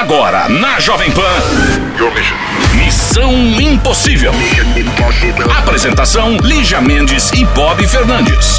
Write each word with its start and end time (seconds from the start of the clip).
Agora, 0.00 0.48
na 0.48 0.80
Jovem 0.80 1.12
Pan. 1.12 1.89
Missão 2.74 3.30
Impossível. 3.60 4.32
Apresentação: 5.58 6.38
Lígia 6.38 6.80
Mendes 6.80 7.30
e 7.32 7.44
Bob 7.44 7.86
Fernandes. 7.86 8.58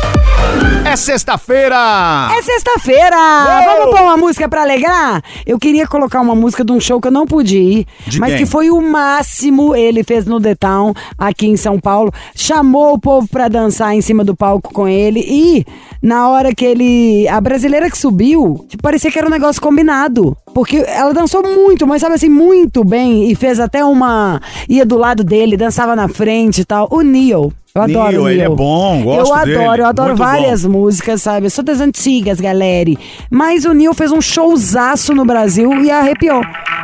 É 0.86 0.96
sexta-feira! 0.96 2.29
É 2.38 2.42
sexta-feira! 2.44 3.17
Vamos 3.65 3.96
pôr 3.96 4.01
uma 4.04 4.17
música 4.17 4.47
pra 4.47 4.62
alegrar? 4.62 5.24
Eu 5.44 5.58
queria 5.58 5.88
colocar 5.88 6.22
uma 6.22 6.35
música 6.35 6.63
de 6.63 6.72
um 6.72 6.79
show 6.79 7.01
que 7.01 7.08
eu 7.08 7.12
não 7.12 7.26
pude 7.26 7.58
ir, 7.58 7.88
De 8.06 8.19
mas 8.19 8.29
quem? 8.29 8.38
que 8.40 8.46
foi 8.46 8.69
o 8.69 8.79
máximo 8.79 9.76
ele 9.76 10.03
fez 10.03 10.26
no 10.26 10.39
The 10.39 10.53
Town, 10.55 10.94
aqui 11.17 11.47
em 11.47 11.58
São 11.58 11.79
Paulo. 11.79 12.13
Chamou 12.35 12.94
o 12.94 12.99
povo 12.99 13.28
pra 13.28 13.47
dançar 13.47 13.96
em 13.96 14.01
cima 14.01 14.23
do 14.23 14.35
palco 14.35 14.71
com 14.71 14.87
ele 14.87 15.19
e 15.19 15.65
na 16.02 16.30
hora 16.30 16.53
que 16.53 16.66
ele. 16.66 17.27
A 17.27 17.41
brasileira 17.41 17.89
que 17.89 17.98
subiu, 17.98 18.66
tipo, 18.70 18.84
parecia 18.84 19.09
que 19.12 19.17
era 19.17 19.27
um 19.27 19.31
negócio 19.31 19.59
combinado. 19.62 20.38
Porque 20.53 20.77
ela 20.88 21.13
dançou 21.13 21.41
muito, 21.44 21.88
mas 21.88 22.02
sabe 22.02 22.16
assim, 22.16 22.27
muito 22.30 22.84
bem. 22.84 23.30
Fez 23.35 23.59
até 23.59 23.84
uma. 23.84 24.41
ia 24.67 24.85
do 24.85 24.98
lado 24.98 25.23
dele, 25.23 25.58
dançava 25.58 25.95
na 25.95 26.08
frente 26.08 26.62
e 26.62 26.66
tal. 26.66 26.88
O 26.91 27.02
Neil. 27.02 27.53
Eu 27.73 27.81
adoro 27.84 28.23
o 28.23 28.30
ele 28.30 28.41
é 28.41 28.49
bom, 28.49 29.02
gosto 29.02 29.34
Eu 29.34 29.45
dele, 29.45 29.57
adoro, 29.57 29.81
eu 29.81 29.88
adoro 29.88 30.09
muito 30.09 30.20
várias 30.20 30.66
músicas, 30.66 31.21
sabe? 31.21 31.45
Eu 31.45 31.49
sou 31.49 31.63
das 31.63 31.80
antigas, 31.80 32.41
galera. 32.41 32.91
Mas 33.30 33.63
o 33.63 33.73
Neil 33.73 33.94
fez 33.94 34.11
um 34.11 34.20
showzaço 34.20 35.13
no 35.13 35.23
Brasil 35.23 35.71
e 35.81 35.89
arrepiou. 35.89 36.41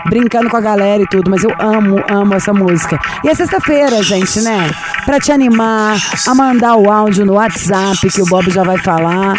Brincando 0.10 0.50
com 0.50 0.56
a 0.56 0.62
galera 0.62 1.04
e 1.04 1.08
tudo, 1.08 1.30
mas 1.30 1.44
eu 1.44 1.52
amo, 1.60 2.02
amo 2.10 2.34
essa 2.34 2.54
música. 2.54 2.98
E 3.22 3.28
é 3.28 3.36
sexta-feira, 3.36 4.02
gente, 4.02 4.40
né? 4.40 4.70
Pra 5.06 5.20
te 5.20 5.30
animar, 5.30 5.98
a 6.26 6.34
mandar 6.34 6.78
o 6.78 6.90
áudio 6.90 7.26
no 7.26 7.34
WhatsApp, 7.34 8.10
que 8.10 8.22
o 8.22 8.26
Bob 8.26 8.50
já 8.50 8.64
vai 8.64 8.78
falar. 8.78 9.34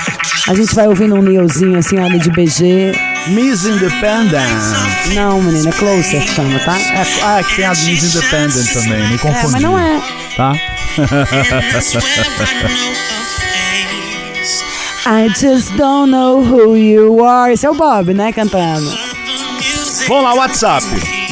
A 0.49 0.55
gente 0.55 0.75
vai 0.75 0.87
ouvindo 0.87 1.15
um 1.15 1.23
Neilzinho 1.23 1.79
assim, 1.79 1.99
olha, 1.99 2.19
de 2.19 2.31
BG. 2.31 2.93
Miss 3.29 3.65
Independent. 3.65 5.15
Não, 5.15 5.41
menina, 5.43 5.71
é 5.71 5.73
Closer 5.73 6.23
que 6.23 6.29
chama, 6.29 6.59
tá? 6.61 6.79
É, 6.79 7.05
ah, 7.23 7.43
que 7.43 7.57
tem 7.57 7.65
a 7.65 7.71
Miss 7.71 8.15
Independent 8.15 8.73
também, 8.75 9.11
me 9.11 9.19
confundi. 9.19 9.47
É, 9.47 9.51
mas 9.51 9.63
não 9.63 9.79
é. 9.79 10.28
Tá? 10.39 10.55
I 15.05 15.29
just 15.31 15.77
don't 15.77 16.13
know 16.13 16.41
who 16.41 16.77
you 16.77 17.25
are. 17.25 17.53
Esse 17.53 17.67
é 17.67 17.71
o 17.71 17.75
Bob, 17.75 18.15
né, 18.15 18.33
cantando. 18.33 18.89
Vamos 20.07 20.23
lá, 20.23 20.35
WhatsApp. 20.35 20.87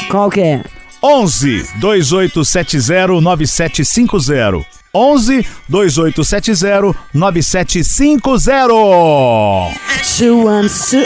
Qual 0.09 0.29
que 0.29 0.41
é? 0.41 0.61
11 1.01 1.69
2870 1.79 3.21
9750. 3.21 4.65
11 4.93 5.47
2870 5.69 6.93
9750. 7.13 9.73
She 10.03 10.29
wants 10.31 10.89
to 10.89 10.97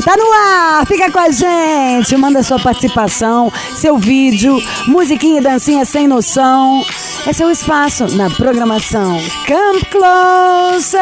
Tá 0.00 0.16
no 0.16 0.32
ar! 0.32 0.86
Fica 0.86 1.10
com 1.10 1.18
a 1.18 1.30
gente! 1.30 2.16
Manda 2.16 2.42
sua 2.42 2.58
participação, 2.58 3.52
seu 3.74 3.96
vídeo, 3.98 4.60
musiquinha 4.86 5.40
e 5.40 5.42
dancinha 5.42 5.84
sem 5.84 6.06
noção. 6.06 6.84
Esse 7.26 7.42
é 7.42 7.46
o 7.46 7.50
espaço 7.50 8.06
na 8.16 8.30
programação 8.30 9.18
Come 9.46 9.84
Closer! 9.90 11.00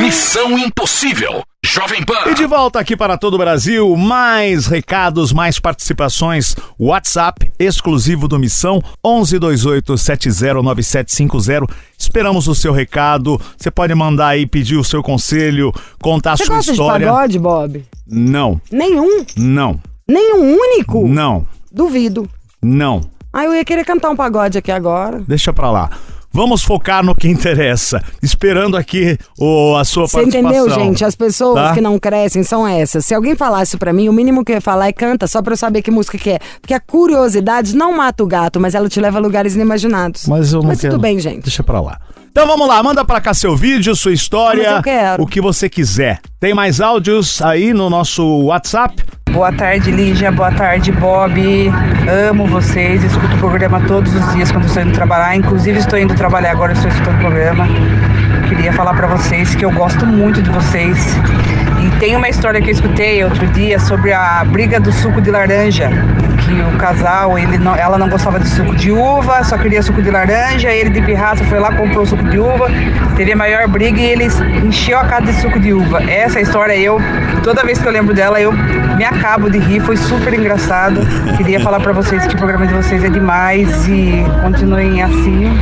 Missão 0.00 0.58
Impossível. 0.58 1.47
Jovem 1.64 2.04
Pan. 2.04 2.30
E 2.30 2.34
de 2.34 2.46
volta 2.46 2.78
aqui 2.78 2.96
para 2.96 3.18
todo 3.18 3.34
o 3.34 3.38
Brasil, 3.38 3.96
mais 3.96 4.66
recados, 4.66 5.32
mais 5.32 5.58
participações. 5.58 6.54
WhatsApp 6.78 7.50
exclusivo 7.58 8.28
do 8.28 8.38
Missão 8.38 8.80
1128709750. 9.04 11.68
Esperamos 11.98 12.46
o 12.46 12.54
seu 12.54 12.72
recado. 12.72 13.40
Você 13.56 13.72
pode 13.72 13.92
mandar 13.94 14.28
aí 14.28 14.46
pedir 14.46 14.76
o 14.76 14.84
seu 14.84 15.02
conselho, 15.02 15.72
contar 16.00 16.34
a 16.34 16.36
Você 16.36 16.44
sua 16.44 16.54
gosta 16.56 16.70
história. 16.70 17.06
de 17.06 17.12
pagode, 17.12 17.38
Bob? 17.40 17.84
Não, 18.06 18.60
Nenhum? 18.70 19.24
não, 19.36 19.80
Nenhum 20.08 20.56
único? 20.56 21.08
não, 21.08 21.44
Duvido. 21.72 22.28
não. 22.62 23.00
Ah, 23.32 23.44
eu 23.44 23.54
ia 23.54 23.64
querer 23.64 23.84
cantar 23.84 24.10
um 24.10 24.16
pagode 24.16 24.56
aqui 24.56 24.70
agora. 24.72 25.20
Deixa 25.26 25.52
pra 25.52 25.70
lá. 25.70 25.90
Vamos 26.32 26.62
focar 26.62 27.02
no 27.04 27.14
que 27.14 27.26
interessa. 27.28 28.02
Esperando 28.22 28.76
aqui 28.76 29.16
o, 29.38 29.74
a 29.76 29.84
sua 29.84 30.06
Você 30.06 30.18
participação. 30.18 30.50
entendeu, 30.66 30.70
gente? 30.74 31.04
As 31.04 31.14
pessoas 31.16 31.54
Tá? 31.68 31.74
que 31.74 31.80
não 31.80 31.98
crescem 31.98 32.42
são 32.42 32.66
essas. 32.68 33.06
Se 33.06 33.14
alguém 33.14 33.34
falasse 33.34 33.76
pra 33.76 33.92
mim, 33.92 34.08
o 34.08 34.12
mínimo 34.12 34.44
que 34.44 34.52
eu 34.52 34.56
ia 34.56 34.60
falar 34.60 34.88
é 34.88 34.92
canta, 34.92 35.26
só 35.26 35.40
pra 35.42 35.54
eu 35.54 35.56
saber 35.56 35.82
que 35.82 35.90
música 35.90 36.18
que 36.18 36.30
é. 36.30 36.38
Porque 36.60 36.74
a 36.74 36.80
curiosidade 36.80 37.74
não 37.74 37.96
mata 37.96 38.22
o 38.22 38.26
gato, 38.26 38.60
mas 38.60 38.74
ela 38.74 38.88
te 38.88 39.00
leva 39.00 39.18
a 39.18 39.20
lugares 39.20 39.54
inimaginados. 39.54 40.26
Mas 40.26 40.52
eu 40.52 40.60
não 40.60 40.68
Mas 40.68 40.80
quero. 40.80 40.92
tudo 40.94 41.00
bem, 41.02 41.18
gente. 41.18 41.42
Deixa 41.44 41.62
pra 41.62 41.80
lá. 41.80 41.98
Então 42.30 42.46
vamos 42.46 42.68
lá, 42.68 42.82
manda 42.82 43.04
pra 43.04 43.20
cá 43.20 43.34
seu 43.34 43.56
vídeo, 43.56 43.94
sua 43.96 44.12
história, 44.12 44.62
Mas 44.64 44.76
eu 44.76 44.82
quero. 44.82 45.22
o 45.22 45.26
que 45.26 45.40
você 45.40 45.68
quiser. 45.68 46.20
Tem 46.38 46.54
mais 46.54 46.80
áudios 46.80 47.42
aí 47.42 47.72
no 47.72 47.90
nosso 47.90 48.24
WhatsApp? 48.44 49.02
Boa 49.30 49.52
tarde, 49.52 49.90
Lígia. 49.90 50.30
Boa 50.30 50.50
tarde, 50.52 50.92
Bob. 50.92 51.40
Amo 52.30 52.46
vocês. 52.46 53.02
Escuto 53.04 53.34
o 53.34 53.38
programa 53.38 53.80
todos 53.86 54.14
os 54.14 54.34
dias 54.34 54.50
quando 54.52 54.66
estou 54.66 54.82
indo 54.82 54.92
trabalhar. 54.92 55.36
Inclusive, 55.36 55.78
estou 55.78 55.98
indo 55.98 56.14
trabalhar 56.14 56.52
agora, 56.52 56.72
estou 56.72 56.88
escutando 56.90 57.16
o 57.16 57.20
programa. 57.20 57.66
Queria 58.48 58.72
falar 58.72 58.94
para 58.94 59.06
vocês 59.08 59.54
que 59.54 59.64
eu 59.64 59.70
gosto 59.72 60.06
muito 60.06 60.40
de 60.40 60.50
vocês. 60.50 60.96
E 61.80 61.90
tem 62.00 62.16
uma 62.16 62.28
história 62.28 62.60
que 62.60 62.68
eu 62.68 62.72
escutei 62.74 63.22
outro 63.24 63.46
dia 63.48 63.78
sobre 63.78 64.12
a 64.12 64.44
briga 64.44 64.80
do 64.80 64.90
suco 64.92 65.20
de 65.20 65.30
laranja. 65.30 65.88
Que 66.44 66.52
o 66.74 66.78
casal, 66.78 67.38
ele 67.38 67.58
não- 67.58 67.76
ela 67.76 67.98
não 67.98 68.08
gostava 68.08 68.40
de 68.40 68.48
suco 68.48 68.74
de 68.74 68.90
uva, 68.90 69.44
só 69.44 69.56
queria 69.58 69.82
suco 69.82 70.00
de 70.02 70.10
laranja. 70.10 70.70
Ele 70.70 70.90
de 70.90 71.00
pirraça 71.02 71.44
foi 71.44 71.58
lá, 71.58 71.72
comprou 71.72 72.04
suco 72.06 72.22
de 72.24 72.38
uva. 72.38 72.68
Teve 73.16 73.32
a 73.32 73.36
maior 73.36 73.66
briga 73.68 74.00
e 74.00 74.06
ele 74.06 74.28
encheu 74.64 74.98
a 74.98 75.04
casa 75.04 75.26
de 75.26 75.32
suco 75.34 75.58
de 75.60 75.72
uva. 75.72 76.02
Essa 76.10 76.40
história 76.40 76.74
eu, 76.76 76.98
toda 77.42 77.62
vez 77.64 77.78
que 77.78 77.86
eu 77.86 77.92
lembro 77.92 78.14
dela, 78.14 78.40
eu 78.40 78.52
me 78.52 79.04
acabo 79.04 79.50
de 79.50 79.58
rir. 79.58 79.80
Foi 79.80 79.96
super 79.96 80.32
engraçado. 80.32 81.00
Queria 81.36 81.60
falar 81.60 81.80
pra 81.80 81.92
vocês 81.92 82.26
que 82.26 82.34
o 82.34 82.38
programa 82.38 82.66
de 82.66 82.74
vocês 82.74 83.04
é 83.04 83.08
demais 83.10 83.86
e 83.88 84.24
continuem 84.42 85.02
assim. 85.02 85.52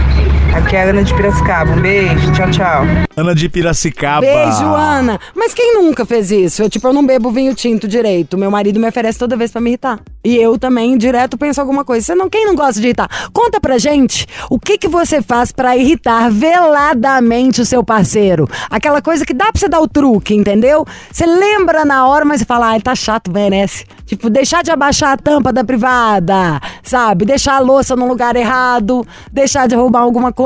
Aqui 0.57 0.75
é 0.75 0.85
a 0.85 0.89
Ana 0.89 1.05
de 1.05 1.15
Piracicaba. 1.15 1.73
Um 1.73 1.81
beijo. 1.83 2.33
Tchau, 2.33 2.51
tchau. 2.51 2.83
Ana 3.15 3.35
de 3.35 3.47
Piracicaba. 3.47 4.23
Beijo, 4.23 4.65
Ana. 4.65 5.21
Mas 5.35 5.53
quem 5.53 5.75
nunca 5.75 6.07
fez 6.07 6.31
isso? 6.31 6.63
Eu, 6.63 6.71
tipo, 6.71 6.89
eu 6.89 6.95
não 6.95 7.07
bebo 7.07 7.31
vinho 7.31 7.55
tinto 7.55 7.87
direito. 7.87 8.39
Meu 8.39 8.51
marido 8.51 8.81
me 8.81 8.89
oferece 8.89 9.19
toda 9.19 9.37
vez 9.37 9.51
pra 9.51 9.61
me 9.61 9.71
irritar. 9.71 10.01
E 10.25 10.35
eu 10.35 10.59
também, 10.59 10.97
direto, 10.97 11.37
penso 11.37 11.61
alguma 11.61 11.85
coisa. 11.85 12.07
Você 12.07 12.15
não, 12.15 12.31
quem 12.31 12.47
não 12.47 12.55
gosta 12.55 12.81
de 12.81 12.87
irritar? 12.87 13.09
Conta 13.35 13.61
pra 13.61 13.77
gente 13.77 14.27
o 14.51 14.59
que 14.59 14.79
que 14.79 14.89
você 14.89 15.21
faz 15.21 15.53
pra 15.53 15.77
irritar 15.77 16.31
veladamente 16.31 17.61
o 17.61 17.67
seu 17.67 17.85
parceiro. 17.85 18.49
Aquela 18.71 19.03
coisa 19.03 19.27
que 19.27 19.35
dá 19.35 19.53
pra 19.53 19.61
você 19.61 19.69
dar 19.69 19.81
o 19.81 19.87
truque, 19.87 20.35
entendeu? 20.35 20.87
Você 21.13 21.27
lembra 21.27 21.85
na 21.85 22.09
hora, 22.09 22.25
mas 22.25 22.41
você 22.41 22.47
fala, 22.47 22.69
ai, 22.69 22.81
tá 22.81 22.95
chato, 22.95 23.31
merece. 23.31 23.85
Tipo, 24.07 24.31
deixar 24.31 24.63
de 24.63 24.71
abaixar 24.71 25.13
a 25.13 25.17
tampa 25.17 25.53
da 25.53 25.65
privada, 25.65 26.61
sabe? 26.83 27.25
Deixar 27.25 27.57
a 27.57 27.61
louça 27.61 27.95
no 27.95 28.07
lugar 28.07 28.37
errado, 28.37 29.07
deixar 29.31 29.67
de 29.69 29.75
roubar 29.75 30.01
alguma 30.01 30.33
coisa. 30.33 30.46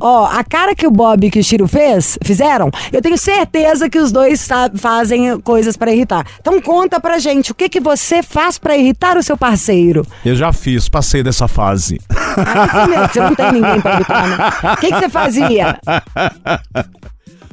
Ó, 0.00 0.26
a 0.26 0.42
cara 0.44 0.74
que 0.74 0.86
o 0.86 0.90
Bob 0.90 1.26
e 1.26 1.30
que 1.30 1.40
o 1.40 1.44
Chiro 1.44 1.66
fez, 1.66 2.18
fizeram, 2.22 2.70
eu 2.92 3.00
tenho 3.02 3.18
certeza 3.18 3.88
que 3.88 3.98
os 3.98 4.10
dois 4.12 4.48
fazem 4.76 5.40
coisas 5.40 5.76
pra 5.76 5.92
irritar. 5.92 6.26
Então 6.40 6.60
conta 6.60 7.00
pra 7.00 7.18
gente, 7.18 7.52
o 7.52 7.54
que 7.54 7.68
que 7.68 7.80
você 7.80 8.22
faz 8.22 8.58
pra 8.58 8.76
irritar 8.76 9.16
o 9.16 9.22
seu 9.22 9.36
parceiro? 9.36 10.06
Eu 10.24 10.36
já 10.36 10.52
fiz, 10.52 10.88
passei 10.88 11.22
dessa 11.22 11.48
fase. 11.48 12.00
Ah, 12.10 12.86
mesmo, 12.86 13.08
você 13.08 13.20
não 13.20 13.34
tem 13.34 13.52
ninguém 13.52 13.80
pra 13.80 13.94
irritar, 13.94 14.28
né? 14.28 14.72
O 14.72 14.76
que 14.76 14.88
que 14.88 14.98
você 14.98 15.08
fazia? 15.08 15.78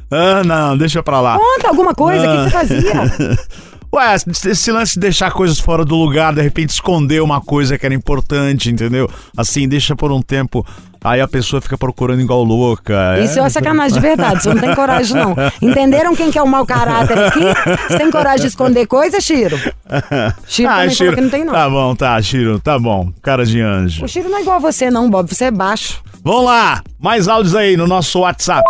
Ah, 0.10 0.42
não, 0.42 0.78
deixa 0.78 1.04
pra 1.04 1.20
lá. 1.20 1.38
Conta 1.38 1.68
alguma 1.68 1.94
coisa, 1.94 2.26
o 2.26 2.32
que 2.32 2.38
que 2.38 2.44
você 2.44 2.50
fazia? 2.50 3.38
Ué, 3.94 4.16
esse 4.16 4.72
lance 4.72 4.96
de 4.96 5.00
deixar 5.00 5.32
coisas 5.32 5.60
fora 5.60 5.86
do 5.86 5.96
lugar, 5.96 6.34
de 6.34 6.42
repente 6.42 6.72
esconder 6.72 7.22
uma 7.22 7.40
coisa 7.40 7.78
que 7.78 7.86
era 7.86 7.96
importante, 7.96 8.70
entendeu? 8.70 9.10
Assim, 9.36 9.68
deixa 9.68 9.96
por 9.96 10.12
um 10.12 10.22
tempo, 10.22 10.66
aí 11.02 11.22
a 11.22 11.28
pessoa 11.28 11.62
fica 11.62 11.78
procurando 11.78 12.20
igual 12.22 12.44
louca. 12.44 13.18
Isso 13.24 13.40
é 13.40 13.42
uma 13.42 13.50
sacanagem 13.50 13.94
de 13.94 14.00
verdade, 14.02 14.44
você 14.44 14.54
não 14.54 14.60
tem 14.60 14.76
coragem, 14.76 15.16
não. 15.16 15.36
Entenderam 15.62 16.14
quem 16.16 16.30
que 16.30 16.38
é 16.38 16.44
o 16.44 16.48
mau 16.48 16.66
caráter 16.66 17.18
aqui? 17.18 17.40
Você 17.88 17.98
tem 17.98 18.12
coragem 18.12 18.42
de 18.42 18.48
esconder 18.48 18.86
coisa, 18.88 19.22
Chiro? 19.22 19.58
Chiro 20.46 20.70
também 20.76 20.96
falou 20.96 21.14
que 21.14 21.22
não 21.22 21.30
tem, 21.30 21.46
não. 21.46 21.54
Tá 21.54 21.70
bom, 21.70 21.96
tá, 21.96 22.22
Chiro, 22.22 22.60
tá 22.60 22.78
bom. 22.78 23.12
Cara 23.22 23.46
de 23.46 23.62
anjo. 23.62 24.04
O 24.04 24.08
Chiro 24.08 24.30
não 24.30 24.38
é 24.38 24.42
igual 24.42 24.58
a 24.58 24.60
você, 24.60 24.92
não, 24.92 25.10
Bob. 25.10 25.34
Você 25.34 25.46
é 25.46 25.52
baixo. 25.52 26.04
Vamos 26.24 26.46
lá, 26.46 26.84
mais 27.00 27.30
áudios 27.30 27.56
aí 27.56 27.78
no 27.78 27.88
nosso 27.88 28.20
WhatsApp. 28.20 28.64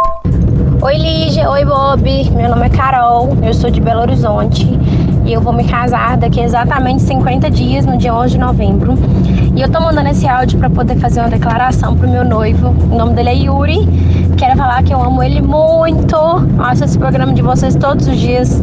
Oi 0.80 0.96
Lígia, 0.96 1.50
oi 1.50 1.66
Bob, 1.66 2.30
meu 2.32 2.50
nome 2.50 2.68
é 2.68 2.70
Carol, 2.70 3.36
eu 3.42 3.52
sou 3.52 3.72
de 3.72 3.82
Belo 3.82 4.02
Horizonte 4.02 4.68
e 5.26 5.34
eu 5.34 5.42
vou 5.42 5.52
me 5.52 5.64
casar 5.64 6.18
daqui 6.18 6.40
exatamente 6.40 7.02
50 7.02 7.50
dias, 7.50 7.84
no 7.86 7.98
dia 7.98 8.14
11 8.14 8.34
de 8.34 8.38
novembro. 8.38 8.94
E 9.56 9.62
eu 9.62 9.70
tô 9.70 9.82
mandando 9.82 10.10
esse 10.10 10.28
áudio 10.28 10.60
pra 10.60 10.70
poder 10.70 10.96
fazer 10.98 11.20
uma 11.20 11.30
declaração 11.30 11.98
pro 11.98 12.08
meu 12.08 12.24
noivo. 12.24 12.70
O 12.70 12.96
nome 12.96 13.14
dele 13.14 13.30
é 13.30 13.34
Yuri. 13.34 13.88
Quero 14.38 14.56
falar 14.56 14.84
que 14.84 14.94
eu 14.94 15.02
amo 15.04 15.22
ele 15.24 15.42
muito. 15.42 16.16
Faço 16.56 16.86
esse 16.86 16.98
programa 16.98 17.34
de 17.34 17.42
vocês 17.42 17.76
todos 17.76 18.08
os 18.08 18.16
dias. 18.16 18.62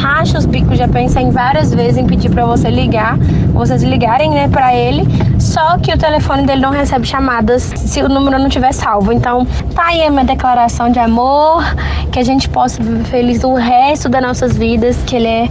Racha 0.00 0.38
os 0.38 0.46
bicos, 0.46 0.78
já 0.78 0.88
pensei 0.88 1.22
em 1.22 1.30
várias 1.30 1.74
vezes 1.74 1.98
em 1.98 2.06
pedir 2.06 2.30
pra 2.30 2.46
você 2.46 2.70
ligar, 2.70 3.18
vocês 3.52 3.82
ligarem, 3.82 4.30
né, 4.30 4.48
pra 4.48 4.74
ele. 4.74 5.02
Só 5.38 5.76
que 5.76 5.92
o 5.92 5.98
telefone 5.98 6.46
dele 6.46 6.62
não 6.62 6.70
recebe 6.70 7.06
chamadas 7.06 7.64
se 7.76 8.02
o 8.02 8.08
número 8.08 8.38
não 8.38 8.48
tiver 8.48 8.72
salvo. 8.72 9.12
Então, 9.12 9.46
tá 9.74 9.88
aí 9.88 10.02
a 10.02 10.10
minha 10.10 10.24
declaração 10.24 10.90
de 10.90 10.98
amor, 10.98 11.62
que 12.10 12.18
a 12.18 12.24
gente 12.24 12.48
possa 12.48 12.82
viver 12.82 13.04
feliz 13.04 13.44
o 13.44 13.52
resto 13.52 14.08
das 14.08 14.22
nossas 14.22 14.56
vidas, 14.56 14.96
que 15.06 15.16
ele 15.16 15.28
é 15.28 15.48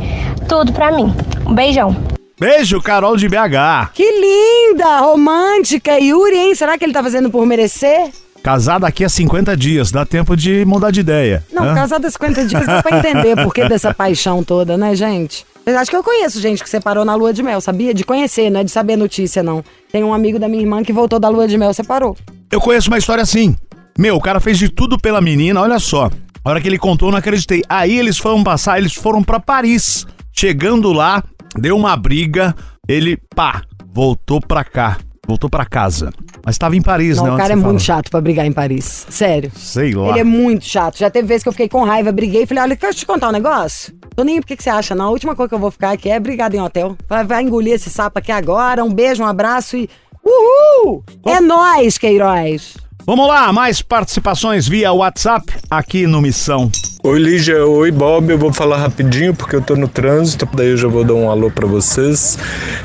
tudo 0.48 0.74
pra 0.74 0.92
mim. 0.92 1.14
Um 1.46 1.54
beijão. 1.54 1.96
Beijo, 2.40 2.82
Carol 2.82 3.18
de 3.18 3.30
BH. 3.30 3.92
Que 3.94 4.04
linda, 4.04 5.00
romântica. 5.02 6.00
Yuri, 6.00 6.38
hein? 6.38 6.56
Será 6.56 6.76
que 6.76 6.86
ele 6.86 6.94
tá 6.94 7.04
fazendo 7.04 7.30
por 7.30 7.46
merecer? 7.46 8.10
Casada 8.44 8.88
aqui 8.88 9.04
há 9.04 9.10
50 9.10 9.56
dias, 9.58 9.92
dá 9.92 10.06
tempo 10.06 10.36
de 10.36 10.64
mudar 10.66 10.92
de 10.92 11.02
ideia. 11.02 11.44
Não, 11.52 11.64
Hã? 11.64 11.76
casada 11.76 12.08
há 12.08 12.12
50 12.12 12.46
dias 12.46 12.66
dá 12.66 12.82
pra 12.82 12.98
entender 13.00 13.36
por 13.44 13.54
que 13.54 13.68
dessa 13.68 13.94
paixão 13.94 14.44
toda, 14.44 14.78
né, 14.78 14.96
gente? 14.96 15.46
Eu 15.66 15.78
acho 15.78 15.92
que 15.92 15.96
eu 15.98 16.04
conheço 16.04 16.40
gente 16.40 16.64
que 16.64 16.70
separou 16.70 17.04
na 17.06 17.14
lua 17.16 17.34
de 17.34 17.44
mel, 17.44 17.60
sabia? 17.62 17.94
De 17.94 18.04
conhecer, 18.04 18.50
não 18.50 18.62
é 18.62 18.64
de 18.64 18.72
saber 18.72 18.96
notícia, 18.96 19.44
não. 19.44 19.64
Tem 19.92 20.04
um 20.04 20.14
amigo 20.14 20.40
da 20.40 20.48
minha 20.48 20.62
irmã 20.64 20.82
que 20.84 20.94
voltou 20.94 21.20
da 21.20 21.30
lua 21.30 21.48
de 21.48 21.58
mel, 21.58 21.74
separou. 21.74 22.16
Eu 22.52 22.60
conheço 22.62 22.90
uma 22.90 22.98
história 22.98 23.22
assim. 23.22 23.56
Meu, 23.98 24.16
o 24.16 24.22
cara 24.22 24.40
fez 24.40 24.58
de 24.58 24.70
tudo 24.70 24.98
pela 24.98 25.20
menina, 25.22 25.62
olha 25.62 25.78
só. 25.78 26.10
A 26.44 26.50
hora 26.50 26.62
que 26.62 26.68
ele 26.68 26.80
contou, 26.80 27.10
eu 27.10 27.12
não 27.12 27.20
acreditei. 27.20 27.62
Aí 27.68 28.00
eles 28.00 28.18
foram 28.18 28.42
passar, 28.44 28.80
eles 28.80 28.94
foram 28.94 29.22
pra 29.22 29.40
Paris. 29.40 30.08
Chegando 30.32 30.94
lá, 30.94 31.22
deu 31.56 31.76
uma 31.76 31.96
briga, 31.98 32.56
ele, 32.88 33.18
pá, 33.36 33.62
voltou 33.94 34.40
pra 34.40 34.64
cá. 34.64 34.98
Voltou 35.28 35.50
pra 35.50 35.66
casa. 35.66 36.12
Mas 36.46 36.58
tava 36.58 36.76
em 36.76 36.82
Paris, 36.82 37.18
Não, 37.18 37.26
né? 37.26 37.32
o 37.34 37.38
cara 37.38 37.54
é 37.54 37.56
você 37.56 37.62
muito 37.64 37.84
fala. 37.84 37.98
chato 37.98 38.10
pra 38.10 38.20
brigar 38.20 38.46
em 38.46 38.52
Paris. 38.52 39.06
Sério. 39.10 39.52
Sei 39.56 39.94
lá. 39.94 40.10
Ele 40.10 40.20
é 40.20 40.24
muito 40.24 40.66
chato. 40.66 40.98
Já 40.98 41.10
teve 41.10 41.28
vezes 41.28 41.44
que 41.44 41.50
eu 41.50 41.54
fiquei 41.54 41.70
com 41.70 41.84
raiva, 41.84 42.12
briguei 42.12 42.44
e 42.44 42.46
falei: 42.48 42.64
olha, 42.64 42.76
quero 42.76 42.94
te 42.96 43.06
contar 43.06 43.30
um 43.30 43.32
negócio. 43.32 43.94
Tô 44.16 44.24
nem 44.24 44.36
aí 44.36 44.42
porque 44.42 44.56
que 44.56 44.64
você 44.64 44.70
acha, 44.72 44.96
não. 44.96 45.06
A 45.06 45.10
última 45.12 45.36
coisa 45.36 45.50
que 45.50 45.56
eu 45.56 45.60
vou 45.60 45.70
ficar 45.72 45.92
aqui 45.92 46.10
é 46.10 46.20
brigado 46.20 46.56
em 46.56 46.60
hotel. 46.60 46.96
Vai, 47.08 47.24
vai 47.24 47.44
engolir 47.44 47.74
esse 47.74 47.90
sapo 47.90 48.18
aqui 48.20 48.32
agora. 48.32 48.84
Um 48.84 48.94
beijo, 48.94 49.22
um 49.24 49.28
abraço 49.28 49.78
e. 49.78 49.90
Uhul! 50.26 51.04
É 51.26 51.40
nóis, 51.40 51.98
Queiroz! 51.98 52.76
Vamos 53.10 53.28
lá, 53.28 53.52
mais 53.52 53.82
participações 53.82 54.68
via 54.68 54.94
WhatsApp 54.94 55.52
aqui 55.68 56.06
no 56.06 56.22
Missão. 56.22 56.70
Oi 57.02 57.18
Lígia, 57.18 57.66
oi 57.66 57.90
Bob, 57.90 58.30
eu 58.30 58.38
vou 58.38 58.54
falar 58.54 58.78
rapidinho 58.78 59.34
porque 59.34 59.56
eu 59.56 59.62
tô 59.64 59.76
no 59.76 59.88
trânsito, 59.88 60.48
daí 60.54 60.70
eu 60.70 60.78
já 60.78 60.88
vou 60.88 61.04
dar 61.04 61.16
um 61.16 61.28
alô 61.28 61.50
pra 61.50 61.66
vocês. 61.66 62.38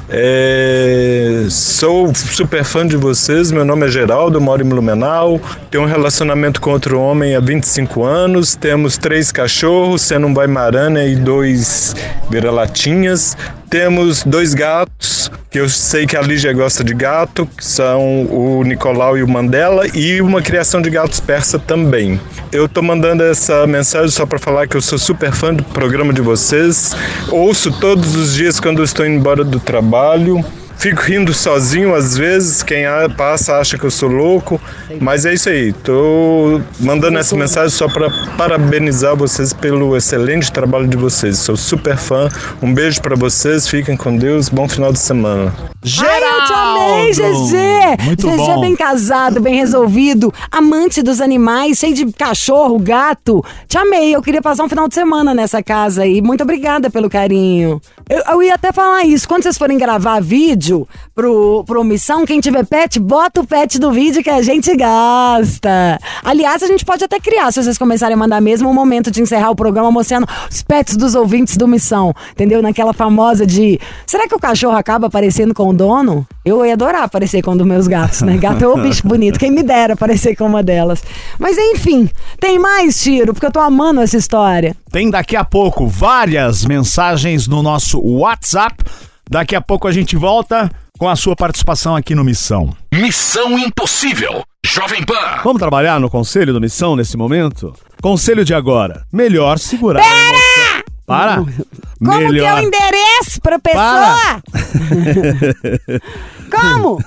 É, 0.08 1.44
Sou 1.50 2.14
super 2.14 2.64
fã 2.64 2.86
de 2.86 2.96
vocês, 2.96 3.52
meu 3.52 3.66
nome 3.66 3.86
é 3.86 3.90
Geraldo, 3.90 4.40
moro 4.40 4.64
em 4.64 4.66
Blumenau, 4.66 5.38
tenho 5.70 5.84
um 5.84 5.86
relacionamento 5.86 6.58
com 6.58 6.70
outro 6.70 6.98
homem 6.98 7.36
há 7.36 7.40
25 7.40 8.02
anos, 8.02 8.56
temos 8.56 8.96
três 8.96 9.30
cachorros, 9.30 10.00
sendo 10.00 10.26
um 10.26 10.32
Baimarana 10.32 11.04
e 11.04 11.16
dois 11.16 11.94
vira-latinhas. 12.30 13.36
Temos 13.68 14.22
dois 14.22 14.54
gatos, 14.54 15.30
que 15.54 15.60
eu 15.60 15.68
sei 15.68 16.04
que 16.04 16.16
a 16.16 16.20
Lígia 16.20 16.52
gosta 16.52 16.82
de 16.82 16.92
gato, 16.92 17.46
que 17.46 17.64
são 17.64 18.24
o 18.24 18.64
Nicolau 18.64 19.16
e 19.16 19.22
o 19.22 19.28
Mandela, 19.28 19.86
e 19.96 20.20
uma 20.20 20.42
criação 20.42 20.82
de 20.82 20.90
gatos 20.90 21.20
persa 21.20 21.60
também. 21.60 22.20
Eu 22.50 22.68
tô 22.68 22.82
mandando 22.82 23.22
essa 23.22 23.64
mensagem 23.64 24.10
só 24.10 24.26
para 24.26 24.36
falar 24.36 24.66
que 24.66 24.76
eu 24.76 24.80
sou 24.80 24.98
super 24.98 25.30
fã 25.30 25.54
do 25.54 25.62
programa 25.62 26.12
de 26.12 26.20
vocês. 26.20 26.96
Ouço 27.30 27.70
todos 27.78 28.16
os 28.16 28.34
dias 28.34 28.58
quando 28.58 28.82
estou 28.82 29.06
indo 29.06 29.14
embora 29.14 29.44
do 29.44 29.60
trabalho. 29.60 30.44
Fico 30.84 31.00
rindo 31.00 31.32
sozinho 31.32 31.94
às 31.94 32.14
vezes, 32.14 32.62
quem 32.62 32.84
a- 32.84 33.08
passa 33.08 33.56
acha 33.56 33.78
que 33.78 33.84
eu 33.84 33.90
sou 33.90 34.06
louco, 34.06 34.60
mas 35.00 35.24
é 35.24 35.32
isso 35.32 35.48
aí. 35.48 35.72
Tô 35.72 36.60
mandando 36.78 37.16
essa 37.16 37.34
mensagem 37.34 37.70
só 37.70 37.88
para 37.88 38.10
parabenizar 38.36 39.16
vocês 39.16 39.54
pelo 39.54 39.96
excelente 39.96 40.52
trabalho 40.52 40.86
de 40.86 40.94
vocês. 40.98 41.38
Sou 41.38 41.56
super 41.56 41.96
fã. 41.96 42.28
Um 42.60 42.74
beijo 42.74 43.00
para 43.00 43.16
vocês, 43.16 43.66
fiquem 43.66 43.96
com 43.96 44.14
Deus, 44.14 44.50
bom 44.50 44.68
final 44.68 44.92
de 44.92 44.98
semana. 44.98 45.54
Ai, 46.00 46.22
eu 46.22 46.44
te 46.44 46.52
amei, 46.52 47.12
GG! 47.12 48.04
Muito 48.04 48.26
GG 48.28 48.36
bom. 48.36 48.60
bem 48.60 48.76
casado, 48.76 49.40
bem 49.40 49.54
resolvido, 49.54 50.34
amante 50.52 51.02
dos 51.02 51.18
animais, 51.22 51.78
cheio 51.78 51.94
de 51.94 52.12
cachorro, 52.12 52.78
gato. 52.78 53.42
Te 53.66 53.78
amei, 53.78 54.14
eu 54.14 54.20
queria 54.20 54.42
passar 54.42 54.64
um 54.64 54.68
final 54.68 54.86
de 54.86 54.94
semana 54.94 55.32
nessa 55.32 55.62
casa 55.62 56.02
aí. 56.02 56.20
Muito 56.20 56.42
obrigada 56.42 56.90
pelo 56.90 57.08
carinho. 57.08 57.80
Eu, 58.08 58.22
eu 58.32 58.42
ia 58.42 58.54
até 58.54 58.70
falar 58.70 59.04
isso, 59.04 59.26
quando 59.26 59.44
vocês 59.44 59.56
forem 59.56 59.78
gravar 59.78 60.20
vídeo 60.20 60.86
pro, 61.14 61.64
pro 61.66 61.82
Missão, 61.82 62.26
quem 62.26 62.38
tiver 62.38 62.64
pet, 62.66 63.00
bota 63.00 63.40
o 63.40 63.46
pet 63.46 63.78
do 63.78 63.90
vídeo 63.90 64.22
que 64.22 64.28
a 64.28 64.42
gente 64.42 64.76
gosta. 64.76 65.98
Aliás, 66.22 66.62
a 66.62 66.66
gente 66.66 66.84
pode 66.84 67.02
até 67.02 67.18
criar, 67.18 67.50
se 67.50 67.62
vocês 67.62 67.78
começarem 67.78 68.14
a 68.14 68.16
mandar 68.18 68.42
mesmo, 68.42 68.68
um 68.68 68.74
momento 68.74 69.10
de 69.10 69.22
encerrar 69.22 69.50
o 69.50 69.56
programa 69.56 69.90
mostrando 69.90 70.28
os 70.50 70.62
pets 70.62 70.98
dos 70.98 71.14
ouvintes 71.14 71.56
do 71.56 71.66
Missão. 71.66 72.12
Entendeu? 72.32 72.60
Naquela 72.60 72.92
famosa 72.92 73.46
de. 73.46 73.80
Será 74.06 74.28
que 74.28 74.34
o 74.34 74.38
cachorro 74.38 74.76
acaba 74.76 75.06
aparecendo 75.06 75.54
com 75.54 75.68
o 75.68 75.72
dono? 75.72 76.26
Eu 76.44 76.64
ia 76.66 76.74
adorar 76.74 77.04
aparecer 77.04 77.40
com 77.40 77.52
um 77.52 77.56
dos 77.56 77.66
meus 77.66 77.86
gatos, 77.86 78.20
né? 78.20 78.36
Gato 78.36 78.62
é 78.62 78.68
um 78.68 78.82
bicho 78.82 79.02
bonito. 79.08 79.38
Quem 79.38 79.50
me 79.50 79.62
dera 79.62 79.94
aparecer 79.94 80.36
com 80.36 80.44
uma 80.44 80.62
delas. 80.62 81.02
Mas 81.38 81.56
enfim, 81.56 82.10
tem 82.38 82.58
mais, 82.58 83.00
Tiro, 83.00 83.32
porque 83.32 83.46
eu 83.46 83.52
tô 83.52 83.60
amando 83.60 84.02
essa 84.02 84.16
história. 84.16 84.76
Tem 84.92 85.10
daqui 85.10 85.36
a 85.36 85.44
pouco 85.44 85.86
várias 85.86 86.64
mensagens 86.64 87.48
no 87.48 87.62
nosso 87.62 87.93
WhatsApp. 88.02 88.82
Daqui 89.28 89.54
a 89.56 89.60
pouco 89.60 89.88
a 89.88 89.92
gente 89.92 90.16
volta 90.16 90.70
com 90.98 91.08
a 91.08 91.16
sua 91.16 91.34
participação 91.34 91.96
aqui 91.96 92.14
no 92.14 92.24
Missão. 92.24 92.74
Missão 92.92 93.58
Impossível. 93.58 94.44
Jovem 94.64 95.04
Pan. 95.04 95.40
Vamos 95.42 95.58
trabalhar 95.60 96.00
no 96.00 96.08
conselho 96.08 96.52
do 96.52 96.60
Missão 96.60 96.96
nesse 96.96 97.16
momento? 97.16 97.74
Conselho 98.02 98.44
de 98.44 98.54
agora. 98.54 99.04
Melhor 99.12 99.58
segurar 99.58 100.02
a 100.02 100.06
emoção. 100.06 100.84
Para! 101.06 101.36
Como 101.36 101.52
que 101.98 102.24
é 102.24 102.28
Melhor. 102.28 102.62
o 102.62 102.66
endereço 102.66 103.40
pra 103.42 103.58
pessoa? 103.58 104.42
Como? 106.50 106.98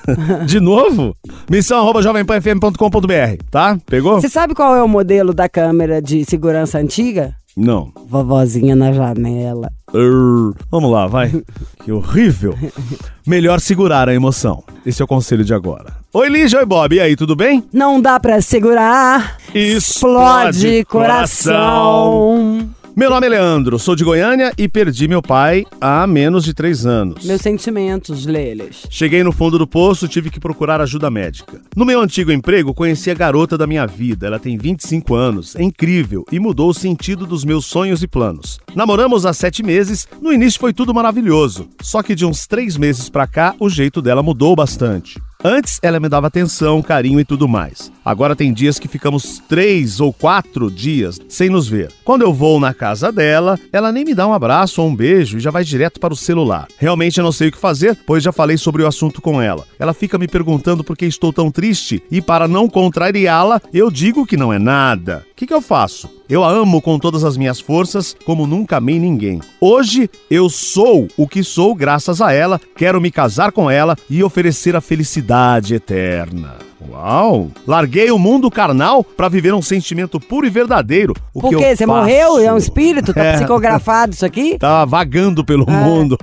De 0.46 0.60
novo? 0.60 1.16
Missão 1.50 1.80
arroba 1.80 2.02
jovempanfm.com.br, 2.02 3.44
tá? 3.50 3.78
Pegou? 3.86 4.22
Você 4.22 4.30
sabe 4.30 4.54
qual 4.54 4.76
é 4.76 4.84
o 4.84 4.88
modelo 4.88 5.34
da 5.34 5.50
câmera 5.50 6.02
de 6.02 6.26
segurança 6.26 6.78
antiga? 6.78 7.36
Não. 7.58 7.92
Vovozinha 8.08 8.76
na 8.76 8.94
janela. 8.94 9.72
Urr. 9.92 10.54
Vamos 10.70 10.92
lá, 10.92 11.08
vai. 11.08 11.32
Que 11.84 11.92
horrível. 11.94 12.54
Melhor 13.26 13.62
segurar 13.62 14.10
a 14.10 14.14
emoção. 14.14 14.62
Esse 14.86 15.02
é 15.02 15.06
o 15.06 15.08
conselho 15.08 15.46
de 15.46 15.54
agora. 15.54 15.94
Oi, 16.14 16.28
Lígia. 16.28 16.60
Oi, 16.60 16.66
Bob. 16.66 16.94
E 16.94 17.00
aí, 17.00 17.16
tudo 17.16 17.34
bem? 17.34 17.64
Não 17.72 18.02
dá 18.02 18.20
pra 18.20 18.42
segurar. 18.42 19.38
Explode 19.56 20.84
coração. 20.86 22.70
Meu 22.98 23.12
nome 23.12 23.28
é 23.28 23.30
Leandro, 23.30 23.78
sou 23.78 23.96
de 23.96 24.04
Goiânia 24.04 24.52
e 24.58 24.68
perdi 24.68 25.08
meu 25.08 25.22
pai 25.22 25.64
há 25.80 26.08
menos 26.08 26.44
de 26.44 26.52
três 26.52 26.84
anos. 26.84 27.24
Meus 27.26 27.42
sentimentos, 27.42 28.26
Leles. 28.26 28.88
Cheguei 28.90 29.24
no 29.24 29.32
fundo 29.32 29.60
do 29.60 29.68
poço, 29.68 30.08
tive 30.08 30.32
que 30.32 30.40
procurar 30.40 30.82
ajuda 30.82 31.12
médica. 31.12 31.62
No 31.76 31.86
meu 31.86 32.02
antigo 32.02 32.32
emprego, 32.32 32.74
conheci 32.74 33.12
a 33.12 33.14
garota 33.14 33.56
da 33.56 33.68
minha 33.68 33.86
vida. 33.86 34.26
Ela 34.26 34.40
tem 34.40 34.58
25 34.58 35.14
anos, 35.14 35.56
é 35.56 35.62
incrível 35.62 36.26
e 36.32 36.40
mudou 36.40 36.72
o 36.72 36.74
sentido 36.74 37.28
dos 37.28 37.46
meus 37.46 37.68
sonhos 37.68 38.02
e 38.02 38.08
planos. 38.08 38.60
Namoramos 38.74 39.28
há 39.28 39.32
sete 39.32 39.62
meses, 39.62 40.08
no 40.20 40.34
início 40.34 40.60
foi 40.60 40.74
tudo 40.74 40.92
maravilhoso. 40.92 41.70
Só 41.80 42.02
que 42.02 42.16
de 42.16 42.26
uns 42.26 42.48
três 42.48 42.78
meses 42.78 43.12
pra 43.12 43.28
cá, 43.28 43.54
o 43.60 43.70
jeito 43.70 44.02
dela 44.02 44.24
mudou 44.24 44.56
bastante. 44.56 45.22
Antes 45.44 45.80
ela 45.84 46.00
me 46.00 46.10
dava 46.10 46.28
atenção, 46.28 46.82
carinho 46.82 47.20
e 47.20 47.26
tudo 47.26 47.48
mais. 47.48 47.92
Agora 48.04 48.36
tem 48.36 48.52
dias 48.52 48.80
que 48.80 48.88
ficamos 48.88 49.40
três 49.48 50.00
ou 50.00 50.12
quatro 50.12 50.72
dias 50.72 51.20
sem 51.30 51.48
nos 51.48 51.68
ver. 51.68 51.92
Quando 52.04 52.24
eu 52.24 52.34
vou 52.34 52.60
na 52.60 52.74
casa 52.74 53.12
dela, 53.12 53.60
ela 53.72 53.92
nem 53.92 54.04
me 54.04 54.16
dá 54.16 54.28
um 54.28 54.34
abraço 54.34 54.82
ou 54.82 54.88
um 54.88 54.96
beijo 54.96 55.38
e 55.38 55.40
já 55.40 55.52
vai 55.52 55.64
direto 55.64 56.00
para 56.00 56.14
o 56.14 56.18
celular. 56.18 56.68
Realmente 56.80 57.20
eu 57.20 57.24
não 57.24 57.32
sei 57.32 57.50
o 57.50 57.52
que 57.52 57.58
fazer, 57.58 57.96
pois 58.06 58.24
já 58.24 58.32
falei 58.32 58.58
sobre 58.58 58.82
o 58.82 58.88
assunto 58.88 59.22
com 59.22 59.40
ela. 59.40 59.64
Ela 59.78 59.94
fica 59.94 60.18
me 60.18 60.28
perguntando 60.28 60.84
por 60.84 60.98
que 60.98 61.06
estou 61.06 61.32
tão 61.32 61.52
triste 61.52 62.02
e 62.10 62.20
para 62.20 62.48
não 62.48 62.68
contrariá-la, 62.68 63.62
eu 63.72 63.92
digo 63.92 64.26
que 64.26 64.38
não 64.38 64.52
é 64.52 64.58
nada. 64.58 65.27
O 65.38 65.40
que, 65.40 65.46
que 65.46 65.54
eu 65.54 65.62
faço? 65.62 66.10
Eu 66.28 66.44
a 66.44 66.50
amo 66.50 66.82
com 66.82 66.98
todas 66.98 67.24
as 67.24 67.38
minhas 67.38 67.60
forças, 67.60 68.16
como 68.26 68.48
nunca 68.48 68.78
amei 68.78 69.00
ninguém. 69.00 69.40
Hoje 69.62 70.10
eu 70.32 70.50
sou 70.50 71.08
o 71.16 71.28
que 71.28 71.44
sou 71.44 71.76
graças 71.76 72.24
a 72.24 72.34
ela, 72.34 72.60
quero 72.76 73.00
me 73.00 73.12
casar 73.12 73.52
com 73.52 73.70
ela 73.70 73.96
e 74.10 74.24
oferecer 74.24 74.76
a 74.76 74.82
felicidade 74.82 75.76
eterna. 75.76 76.56
Uau! 76.90 77.52
Larguei 77.68 78.10
o 78.10 78.18
mundo 78.18 78.50
carnal 78.50 79.04
para 79.04 79.30
viver 79.30 79.54
um 79.54 79.62
sentimento 79.62 80.20
puro 80.20 80.48
e 80.48 80.50
verdadeiro. 80.50 81.14
O 81.34 81.42
Por 81.42 81.50
que 81.52 81.58
quê? 81.58 81.76
Você 81.76 81.86
faço? 81.86 82.00
morreu? 82.00 82.40
É 82.40 82.52
um 82.52 82.58
espírito? 82.58 83.14
Tá 83.14 83.22
É. 83.28 83.34
psicografado 83.34 84.14
isso 84.14 84.26
aqui? 84.26 84.58
Tá 84.58 84.86
vagando 84.86 85.46
pelo 85.46 85.70
mundo. 85.70 86.18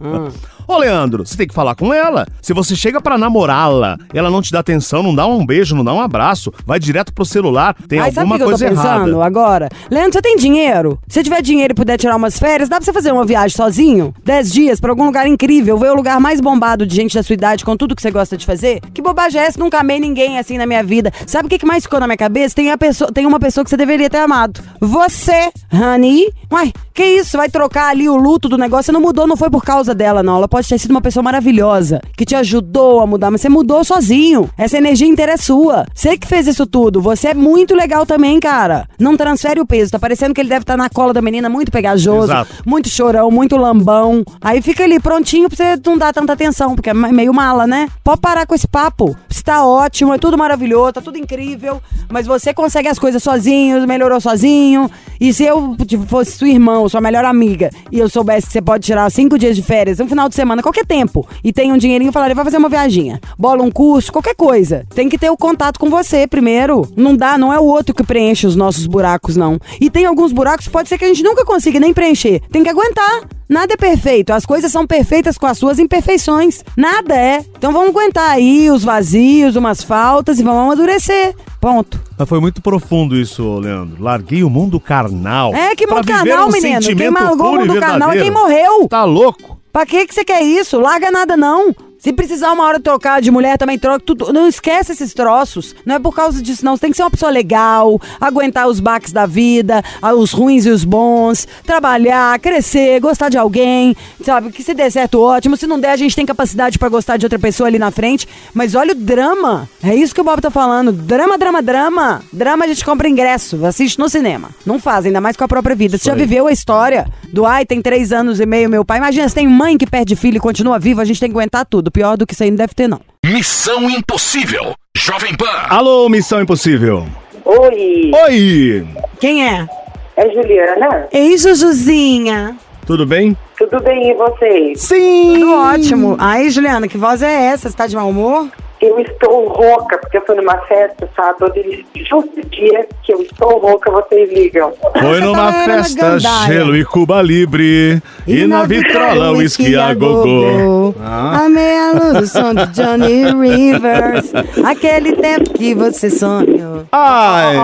Hum. 0.00 0.30
Ô, 0.66 0.78
Leandro, 0.78 1.26
você 1.26 1.36
tem 1.36 1.46
que 1.46 1.54
falar 1.54 1.74
com 1.74 1.92
ela. 1.92 2.26
Se 2.40 2.52
você 2.52 2.74
chega 2.74 3.00
pra 3.00 3.18
namorá-la, 3.18 3.96
ela 4.14 4.30
não 4.30 4.40
te 4.40 4.52
dá 4.52 4.60
atenção, 4.60 5.02
não 5.02 5.14
dá 5.14 5.26
um 5.26 5.44
beijo, 5.44 5.74
não 5.74 5.84
dá 5.84 5.92
um 5.92 6.00
abraço, 6.00 6.52
vai 6.64 6.78
direto 6.78 7.12
pro 7.12 7.24
celular, 7.24 7.74
tem 7.88 7.98
sabe 7.98 8.16
o 8.16 8.20
alguma 8.20 8.36
que 8.36 8.42
eu 8.42 8.46
tô 8.46 8.50
coisa 8.50 8.68
pensando 8.68 9.08
errada. 9.10 9.24
agora? 9.24 9.68
Leandro, 9.90 10.12
você 10.12 10.22
tem 10.22 10.36
dinheiro? 10.36 10.98
Se 11.08 11.22
tiver 11.22 11.42
dinheiro 11.42 11.72
e 11.72 11.74
puder 11.74 11.98
tirar 11.98 12.16
umas 12.16 12.38
férias, 12.38 12.68
dá 12.68 12.76
pra 12.76 12.84
você 12.84 12.92
fazer 12.92 13.12
uma 13.12 13.24
viagem 13.24 13.56
sozinho? 13.56 14.14
Dez 14.24 14.52
dias 14.52 14.80
pra 14.80 14.90
algum 14.90 15.04
lugar 15.06 15.26
incrível, 15.26 15.76
ver 15.78 15.90
o 15.90 15.94
lugar 15.94 16.20
mais 16.20 16.40
bombado 16.40 16.86
de 16.86 16.94
gente 16.94 17.14
da 17.14 17.22
sua 17.22 17.34
idade 17.34 17.64
com 17.64 17.76
tudo 17.76 17.94
que 17.94 18.02
você 18.02 18.10
gosta 18.10 18.36
de 18.36 18.46
fazer? 18.46 18.80
Que 18.94 19.02
bobagem 19.02 19.40
é 19.40 19.44
essa? 19.44 19.58
Nunca 19.58 19.80
amei 19.80 19.98
ninguém 20.00 20.38
assim 20.38 20.56
na 20.58 20.66
minha 20.66 20.82
vida. 20.82 21.12
Sabe 21.26 21.46
o 21.46 21.48
que 21.48 21.58
que 21.58 21.66
mais 21.66 21.82
ficou 21.84 22.00
na 22.00 22.06
minha 22.06 22.16
cabeça? 22.16 22.54
Tem, 22.54 22.70
a 22.70 22.78
pessoa, 22.78 23.10
tem 23.12 23.26
uma 23.26 23.38
pessoa 23.40 23.64
que 23.64 23.70
você 23.70 23.76
deveria 23.76 24.08
ter 24.08 24.18
amado. 24.18 24.60
Você, 24.80 25.50
honey. 25.72 26.32
Uai, 26.50 26.72
que 26.94 27.04
isso? 27.04 27.36
Vai 27.36 27.48
trocar 27.48 27.88
ali 27.88 28.08
o 28.08 28.16
luto 28.16 28.48
do 28.48 28.58
negócio? 28.58 28.84
Você 28.86 28.92
não 28.92 29.00
mudou, 29.00 29.26
não 29.26 29.36
foi 29.36 29.50
por 29.50 29.64
causa 29.64 29.94
dela, 29.94 30.22
não. 30.22 30.36
Ela 30.36 30.48
pode 30.48 30.61
pode 30.62 30.68
ter 30.68 30.78
sido 30.78 30.92
uma 30.92 31.00
pessoa 31.00 31.22
maravilhosa, 31.22 32.00
que 32.16 32.24
te 32.24 32.36
ajudou 32.36 33.00
a 33.00 33.06
mudar, 33.06 33.30
mas 33.30 33.40
você 33.40 33.48
mudou 33.48 33.84
sozinho. 33.84 34.48
Essa 34.56 34.78
energia 34.78 35.06
inteira 35.06 35.32
é 35.32 35.36
sua. 35.36 35.84
Você 35.92 36.16
que 36.16 36.26
fez 36.26 36.46
isso 36.46 36.66
tudo. 36.66 37.02
Você 37.02 37.28
é 37.28 37.34
muito 37.34 37.74
legal 37.74 38.06
também, 38.06 38.38
cara. 38.38 38.88
Não 38.98 39.16
transfere 39.16 39.60
o 39.60 39.66
peso. 39.66 39.90
Tá 39.90 39.98
parecendo 39.98 40.32
que 40.32 40.40
ele 40.40 40.48
deve 40.48 40.62
estar 40.62 40.76
na 40.76 40.88
cola 40.88 41.12
da 41.12 41.20
menina 41.20 41.48
muito 41.48 41.72
pegajoso, 41.72 42.32
Exato. 42.32 42.54
muito 42.64 42.88
chorão, 42.88 43.30
muito 43.30 43.56
lambão. 43.56 44.22
Aí 44.40 44.62
fica 44.62 44.84
ali 44.84 45.00
prontinho 45.00 45.48
pra 45.48 45.56
você 45.56 45.80
não 45.84 45.98
dar 45.98 46.12
tanta 46.12 46.32
atenção, 46.32 46.74
porque 46.76 46.90
é 46.90 46.94
meio 46.94 47.34
mala, 47.34 47.66
né? 47.66 47.88
Pode 48.04 48.20
parar 48.20 48.46
com 48.46 48.54
esse 48.54 48.68
papo. 48.68 49.16
Está 49.28 49.66
ótimo, 49.66 50.14
é 50.14 50.18
tudo 50.18 50.38
maravilhoso, 50.38 50.92
tá 50.92 51.00
tudo 51.00 51.18
incrível, 51.18 51.82
mas 52.08 52.26
você 52.26 52.54
consegue 52.54 52.88
as 52.88 52.98
coisas 52.98 53.22
sozinho, 53.22 53.86
melhorou 53.86 54.20
sozinho. 54.20 54.90
E 55.20 55.32
se 55.32 55.44
eu 55.44 55.76
tipo, 55.86 56.06
fosse 56.06 56.32
sua 56.32 56.48
irmã 56.48 56.78
ou 56.78 56.88
sua 56.88 57.00
melhor 57.00 57.24
amiga 57.24 57.70
e 57.90 57.98
eu 57.98 58.08
soubesse 58.08 58.46
que 58.46 58.52
você 58.52 58.62
pode 58.62 58.84
tirar 58.84 59.10
cinco 59.10 59.38
dias 59.38 59.56
de 59.56 59.62
férias, 59.62 60.00
um 60.00 60.08
final 60.08 60.28
de 60.28 60.34
semana, 60.34 60.41
qualquer 60.62 60.86
tempo, 60.86 61.26
e 61.42 61.52
tem 61.52 61.72
um 61.72 61.78
dinheirinho, 61.78 62.08
eu 62.08 62.12
falaria, 62.12 62.34
vai 62.34 62.44
fazer 62.44 62.56
uma 62.56 62.68
viaginha, 62.68 63.20
bola 63.38 63.62
um 63.62 63.70
curso, 63.70 64.12
qualquer 64.12 64.34
coisa. 64.34 64.84
Tem 64.94 65.08
que 65.08 65.18
ter 65.18 65.30
o 65.30 65.36
contato 65.36 65.78
com 65.78 65.90
você 65.90 66.26
primeiro. 66.26 66.86
Não 66.96 67.16
dá, 67.16 67.36
não 67.36 67.52
é 67.52 67.58
o 67.58 67.64
outro 67.64 67.94
que 67.94 68.02
preenche 68.02 68.46
os 68.46 68.56
nossos 68.56 68.86
buracos, 68.86 69.36
não. 69.36 69.58
E 69.80 69.90
tem 69.90 70.06
alguns 70.06 70.32
buracos, 70.32 70.68
pode 70.68 70.88
ser 70.88 70.98
que 70.98 71.04
a 71.04 71.08
gente 71.08 71.22
nunca 71.22 71.44
consiga 71.44 71.78
nem 71.78 71.92
preencher. 71.92 72.40
Tem 72.50 72.62
que 72.62 72.70
aguentar. 72.70 73.28
Nada 73.48 73.74
é 73.74 73.76
perfeito, 73.76 74.32
as 74.32 74.46
coisas 74.46 74.72
são 74.72 74.86
perfeitas 74.86 75.36
com 75.36 75.44
as 75.44 75.58
suas 75.58 75.78
imperfeições. 75.78 76.64
Nada 76.74 77.14
é. 77.14 77.44
Então 77.58 77.70
vamos 77.70 77.90
aguentar 77.90 78.30
aí 78.30 78.70
os 78.70 78.82
vazios, 78.82 79.56
umas 79.56 79.82
faltas 79.82 80.40
e 80.40 80.42
vamos 80.42 80.62
amadurecer. 80.62 81.34
Ponto. 81.60 82.00
Mas 82.18 82.28
foi 82.28 82.40
muito 82.40 82.62
profundo 82.62 83.14
isso, 83.14 83.58
Leandro. 83.58 84.02
Larguei 84.02 84.42
o 84.42 84.48
mundo 84.48 84.80
carnal. 84.80 85.54
É, 85.54 85.76
que 85.76 85.86
mundo 85.86 86.06
carnal, 86.06 86.48
um 86.48 86.50
menino. 86.50 86.80
Quem 86.80 87.10
largou 87.10 87.52
o 87.52 87.54
e 87.56 87.58
mundo 87.58 87.78
carnal 87.78 88.10
é 88.10 88.22
quem 88.22 88.30
morreu. 88.30 88.88
Tá 88.88 89.04
louco? 89.04 89.61
Pra 89.72 89.86
que 89.86 90.06
que 90.06 90.14
você 90.14 90.24
quer 90.24 90.42
isso? 90.42 90.78
Larga 90.78 91.10
nada 91.10 91.36
não. 91.36 91.74
Se 92.02 92.12
precisar 92.12 92.50
uma 92.50 92.64
hora 92.64 92.80
trocar 92.80 93.22
de 93.22 93.30
mulher, 93.30 93.56
também 93.56 93.78
troca 93.78 94.00
tudo. 94.04 94.32
Não 94.32 94.48
esquece 94.48 94.90
esses 94.90 95.14
troços. 95.14 95.72
Não 95.86 95.94
é 95.94 95.98
por 96.00 96.12
causa 96.12 96.42
disso, 96.42 96.64
não. 96.64 96.74
Você 96.74 96.80
tem 96.80 96.90
que 96.90 96.96
ser 96.96 97.04
uma 97.04 97.10
pessoa 97.12 97.30
legal, 97.30 98.00
aguentar 98.20 98.66
os 98.66 98.80
baques 98.80 99.12
da 99.12 99.24
vida, 99.24 99.84
os 100.16 100.32
ruins 100.32 100.66
e 100.66 100.70
os 100.70 100.82
bons, 100.82 101.46
trabalhar, 101.64 102.36
crescer, 102.40 102.98
gostar 102.98 103.28
de 103.28 103.38
alguém, 103.38 103.94
sabe? 104.20 104.50
Que 104.50 104.64
se 104.64 104.74
der 104.74 104.90
certo, 104.90 105.20
ótimo. 105.20 105.56
Se 105.56 105.64
não 105.64 105.78
der, 105.78 105.90
a 105.90 105.96
gente 105.96 106.16
tem 106.16 106.26
capacidade 106.26 106.76
pra 106.76 106.88
gostar 106.88 107.18
de 107.18 107.24
outra 107.24 107.38
pessoa 107.38 107.68
ali 107.68 107.78
na 107.78 107.92
frente. 107.92 108.26
Mas 108.52 108.74
olha 108.74 108.90
o 108.90 108.96
drama. 108.96 109.68
É 109.80 109.94
isso 109.94 110.12
que 110.12 110.20
o 110.20 110.24
Bob 110.24 110.40
tá 110.40 110.50
falando. 110.50 110.90
Drama, 110.90 111.38
drama, 111.38 111.62
drama. 111.62 112.20
Drama 112.32 112.64
a 112.64 112.68
gente 112.68 112.84
compra 112.84 113.08
ingresso, 113.08 113.64
assiste 113.64 114.00
no 114.00 114.08
cinema. 114.08 114.50
Não 114.66 114.80
faz, 114.80 115.06
ainda 115.06 115.20
mais 115.20 115.36
com 115.36 115.44
a 115.44 115.48
própria 115.48 115.76
vida. 115.76 115.96
Você 115.96 116.06
já 116.06 116.16
viveu 116.16 116.48
a 116.48 116.52
história 116.52 117.06
do 117.32 117.46
ai, 117.46 117.64
tem 117.64 117.80
três 117.80 118.10
anos 118.10 118.40
e 118.40 118.46
meio, 118.46 118.68
meu 118.68 118.84
pai. 118.84 118.98
Imagina, 118.98 119.28
se 119.28 119.36
tem 119.36 119.46
mãe 119.46 119.78
que 119.78 119.86
perde 119.86 120.16
filho 120.16 120.38
e 120.38 120.40
continua 120.40 120.80
viva, 120.80 121.00
a 121.00 121.04
gente 121.04 121.20
tem 121.20 121.30
que 121.30 121.36
aguentar 121.36 121.64
tudo. 121.64 121.91
Pior 121.92 122.16
do 122.16 122.26
que 122.26 122.32
isso 122.34 122.42
aí 122.42 122.50
não 122.50 122.56
deve 122.56 122.74
ter, 122.74 122.88
não. 122.88 123.00
Missão 123.24 123.88
Impossível. 123.90 124.74
Jovem 124.96 125.34
Pan. 125.36 125.66
Alô, 125.68 126.08
Missão 126.08 126.40
Impossível. 126.40 127.06
Oi, 127.44 128.10
Oi! 128.28 128.86
Quem 129.20 129.46
é? 129.46 129.68
é 130.16 130.30
Juliana? 130.30 131.08
Ei, 131.12 131.36
Jujuzinha. 131.36 132.56
Tudo 132.86 133.04
bem? 133.06 133.36
Tudo 133.58 133.80
bem 133.80 134.10
e 134.10 134.14
vocês? 134.14 134.80
Sim! 134.80 135.34
Tudo 135.34 135.54
ótimo. 135.54 136.16
Ai, 136.18 136.50
Juliana, 136.50 136.88
que 136.88 136.96
voz 136.98 137.22
é 137.22 137.30
essa? 137.46 137.68
Você 137.68 137.76
tá 137.76 137.86
de 137.86 137.94
mau 137.94 138.08
humor? 138.08 138.48
Eu 138.82 138.98
estou 138.98 139.46
rouca, 139.46 139.96
porque 139.96 140.16
eu 140.16 140.22
fui 140.26 140.34
numa 140.34 140.58
festa 140.66 141.08
sábado 141.14 141.52
e 141.56 141.86
justo 141.94 142.32
o 142.36 142.46
dia 142.48 142.84
que 143.04 143.14
eu 143.14 143.22
estou 143.22 143.58
rouca, 143.60 143.92
vocês 143.92 144.28
ligam. 144.32 144.72
Foi 144.98 145.00
Você 145.00 145.20
numa 145.20 145.52
festa, 145.52 146.18
gelo 146.18 146.76
e 146.76 146.84
Cuba 146.84 147.22
Libre. 147.22 148.02
E, 148.26 148.44
na 148.44 148.64
vitrola, 148.64 149.30
uísque 149.30 149.76
a 149.76 149.94
gogô. 149.94 150.92
Ah. 151.00 151.44
A 151.44 151.48
meia 151.48 151.92
luz, 151.92 152.22
o 152.22 152.26
som 152.26 152.52
de 152.52 152.66
Johnny 152.72 153.24
Rivers. 153.40 154.32
Aquele 154.64 155.12
tempo 155.12 155.50
que 155.54 155.74
você 155.74 156.10
sonhou. 156.10 156.84
Ai! 156.90 157.54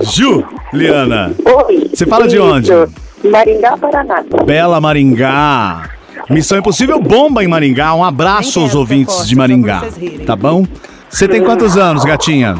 Juliana, 0.00 1.34
Oi. 1.44 1.90
Você 1.92 2.06
fala 2.06 2.26
de 2.26 2.38
onde? 2.38 2.70
Maringá, 3.22 3.76
Paraná. 3.76 4.24
Bela 4.46 4.80
Maringá. 4.80 5.90
Missão 6.30 6.58
Impossível 6.58 7.00
bomba 7.00 7.44
em 7.44 7.48
Maringá. 7.48 7.94
Um 7.94 8.04
abraço 8.04 8.60
aos 8.60 8.74
ouvintes 8.74 9.26
de 9.28 9.36
Maringá. 9.36 9.82
Tá 10.26 10.34
bom? 10.34 10.66
Você 11.08 11.28
tem 11.28 11.42
quantos 11.42 11.76
anos, 11.76 12.04
gatinha? 12.04 12.56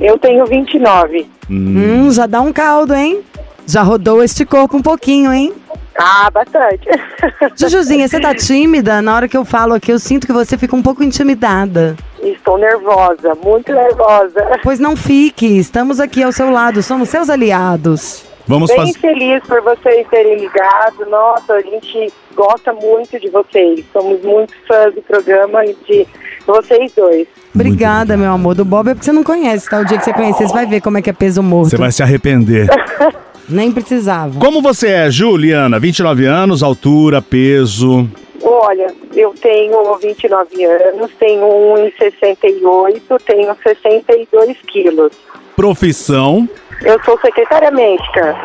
Eu 0.00 0.18
tenho 0.18 0.46
29. 0.46 1.28
Hum, 1.50 2.10
já 2.10 2.26
dá 2.26 2.40
um 2.40 2.52
caldo, 2.52 2.94
hein? 2.94 3.20
Já 3.66 3.82
rodou 3.82 4.22
este 4.22 4.44
corpo 4.44 4.76
um 4.76 4.82
pouquinho, 4.82 5.32
hein? 5.32 5.52
Ah, 5.98 6.30
bastante. 6.30 6.88
Jujuzinha, 7.56 8.06
você 8.06 8.20
tá 8.20 8.32
tímida? 8.34 9.02
Na 9.02 9.14
hora 9.16 9.26
que 9.28 9.36
eu 9.36 9.44
falo 9.44 9.74
aqui, 9.74 9.92
eu 9.92 9.98
sinto 9.98 10.26
que 10.26 10.32
você 10.32 10.56
fica 10.56 10.76
um 10.76 10.82
pouco 10.82 11.02
intimidada. 11.02 11.96
Estou 12.22 12.56
nervosa, 12.56 13.34
muito 13.44 13.72
nervosa. 13.72 14.58
Pois 14.62 14.78
não 14.78 14.96
fique, 14.96 15.58
estamos 15.58 15.98
aqui 15.98 16.22
ao 16.22 16.30
seu 16.30 16.50
lado, 16.50 16.82
somos 16.82 17.08
seus 17.08 17.28
aliados. 17.28 18.27
Vamos 18.48 18.70
Bem 18.70 18.78
fazer. 18.78 18.98
feliz 18.98 19.42
por 19.46 19.60
vocês 19.60 20.06
terem 20.08 20.38
ligado. 20.38 21.04
Nossa, 21.10 21.52
a 21.52 21.60
gente 21.60 22.10
gosta 22.34 22.72
muito 22.72 23.20
de 23.20 23.28
vocês. 23.28 23.84
Somos 23.92 24.22
muito 24.22 24.54
fãs 24.66 24.94
do 24.94 25.02
programa 25.02 25.66
e 25.66 25.76
de 25.86 26.06
vocês 26.46 26.92
dois. 26.96 27.28
Obrigada, 27.54 28.16
meu 28.16 28.32
amor. 28.32 28.54
Do 28.54 28.64
Bob 28.64 28.88
é 28.88 28.94
porque 28.94 29.04
você 29.04 29.12
não 29.12 29.22
conhece, 29.22 29.68
tá? 29.68 29.80
O 29.80 29.84
dia 29.84 29.98
que 29.98 30.04
você 30.04 30.14
conhecer, 30.14 30.48
você 30.48 30.54
vai 30.54 30.64
ver 30.64 30.80
como 30.80 30.96
é 30.96 31.02
que 31.02 31.10
é 31.10 31.12
peso 31.12 31.42
morto. 31.42 31.68
Você 31.70 31.76
vai 31.76 31.92
se 31.92 32.02
arrepender. 32.02 32.68
Nem 33.46 33.70
precisava. 33.70 34.38
Como 34.40 34.62
você 34.62 34.88
é, 34.88 35.10
Juliana? 35.10 35.78
29 35.78 36.24
anos, 36.24 36.62
altura, 36.62 37.20
peso. 37.20 38.08
Olha, 38.42 38.94
eu 39.14 39.34
tenho 39.40 39.94
29 39.96 40.64
anos, 40.64 41.10
tenho 41.18 41.42
1,68, 41.42 43.20
tenho 43.26 43.56
62 43.62 44.56
quilos. 44.66 45.12
Profissão. 45.58 46.48
Eu 46.82 47.02
sou 47.04 47.18
secretária 47.20 47.68
médica. 47.72 48.36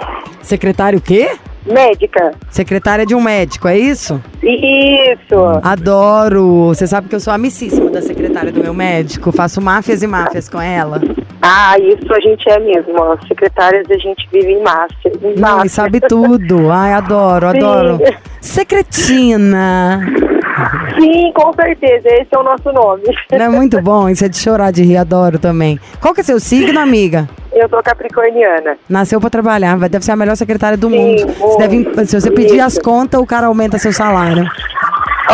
Secretário 0.41 0.97
o 0.97 1.01
quê? 1.01 1.29
Médica. 1.63 2.31
Secretária 2.49 3.05
de 3.05 3.13
um 3.13 3.21
médico, 3.21 3.67
é 3.67 3.77
isso? 3.77 4.19
Isso. 4.41 5.35
Adoro. 5.63 6.69
Você 6.69 6.87
sabe 6.87 7.07
que 7.07 7.13
eu 7.13 7.19
sou 7.19 7.31
amicíssima 7.31 7.91
da 7.91 8.01
secretária 8.01 8.51
do 8.51 8.59
meu 8.59 8.73
médico. 8.73 9.31
Faço 9.31 9.61
máfias 9.61 10.01
e 10.01 10.07
máfias 10.07 10.49
com 10.49 10.59
ela. 10.59 10.99
Ah, 11.39 11.75
isso 11.77 12.11
a 12.11 12.19
gente 12.19 12.49
é 12.49 12.59
mesmo. 12.59 13.03
As 13.03 13.27
secretárias 13.27 13.85
a 13.91 13.97
gente 13.99 14.27
vive 14.33 14.51
em 14.53 14.63
massa. 14.63 14.95
Em 15.05 15.39
Não, 15.39 15.63
e 15.63 15.69
sabe 15.69 15.99
tudo. 15.99 16.71
Ai, 16.71 16.93
adoro, 16.93 17.51
Sim. 17.53 17.57
adoro. 17.59 17.99
Secretina. 18.41 19.99
Sim, 20.99 21.31
com 21.33 21.53
certeza. 21.53 22.07
Esse 22.09 22.27
é 22.33 22.37
o 22.37 22.43
nosso 22.43 22.71
nome. 22.71 23.03
Não 23.31 23.45
é 23.45 23.49
muito 23.49 23.79
bom? 23.83 24.09
Isso 24.09 24.23
é 24.25 24.29
de 24.29 24.37
chorar 24.37 24.71
de 24.71 24.83
rir, 24.83 24.97
adoro 24.97 25.39
também. 25.39 25.79
Qual 25.99 26.13
que 26.13 26.21
é 26.21 26.23
seu 26.23 26.39
signo, 26.39 26.79
amiga? 26.79 27.27
Eu 27.51 27.69
sou 27.69 27.81
capricorniana. 27.83 28.77
Nasceu 28.89 29.19
pra 29.21 29.29
trabalhar, 29.29 29.77
vai- 29.77 29.89
deve 29.89 30.03
ser 30.03 30.11
a 30.11 30.15
melhor 30.15 30.35
secretária 30.35 30.77
do 30.77 30.89
Sim, 30.89 30.95
mundo. 30.97 31.33
Você 31.37 31.57
deve- 31.67 32.05
se 32.05 32.19
você 32.19 32.31
pedir 32.31 32.59
as 32.59 32.73
Isso. 32.73 32.81
contas, 32.81 33.19
o 33.21 33.25
cara 33.25 33.47
aumenta 33.47 33.77
seu 33.77 33.93
salário. 33.93 34.47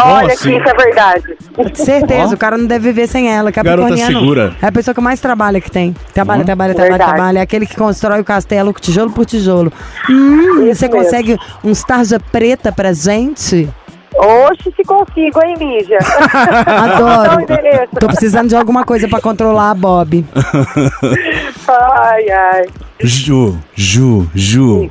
Olha 0.01 0.33
assim? 0.33 0.51
que 0.51 0.57
isso 0.57 0.69
é 0.69 0.73
verdade. 0.75 1.37
Certeza, 1.73 2.33
o 2.33 2.37
cara 2.37 2.57
não 2.57 2.65
deve 2.65 2.87
viver 2.89 3.07
sem 3.07 3.29
ela. 3.35 3.51
Capricorniano 3.51 4.19
segura. 4.19 4.53
é 4.61 4.67
a 4.67 4.71
pessoa 4.71 4.93
que 4.95 5.01
mais 5.01 5.19
trabalha 5.19 5.59
que 5.59 5.69
tem. 5.69 5.93
Trabalha, 6.13 6.45
trabalha, 6.45 6.73
trabalha, 6.73 6.91
Verdade. 6.97 7.15
trabalha. 7.15 7.39
É 7.39 7.41
aquele 7.41 7.65
que 7.65 7.75
constrói 7.75 8.21
o 8.21 8.23
castelo 8.23 8.71
tijolo 8.73 9.11
por 9.11 9.25
tijolo. 9.25 9.73
Hum, 10.09 10.67
você 10.67 10.87
mesmo. 10.87 10.89
consegue 10.91 11.37
uns 11.63 11.83
tarja 11.83 12.17
preta 12.31 12.71
pra 12.71 12.93
gente? 12.93 13.67
Oxe, 14.21 14.73
se 14.75 14.83
consigo, 14.83 15.41
hein, 15.43 15.55
Lígia? 15.57 15.97
Adoro. 16.67 17.45
Tô 17.99 18.07
precisando 18.07 18.49
de 18.49 18.55
alguma 18.55 18.83
coisa 18.83 19.07
pra 19.07 19.21
controlar 19.21 19.71
a 19.71 19.73
Bob. 19.73 20.25
Ai, 21.67 22.29
ai. 22.29 22.65
Ju, 22.99 23.57
Ju, 23.75 24.27
Ju. 24.33 24.89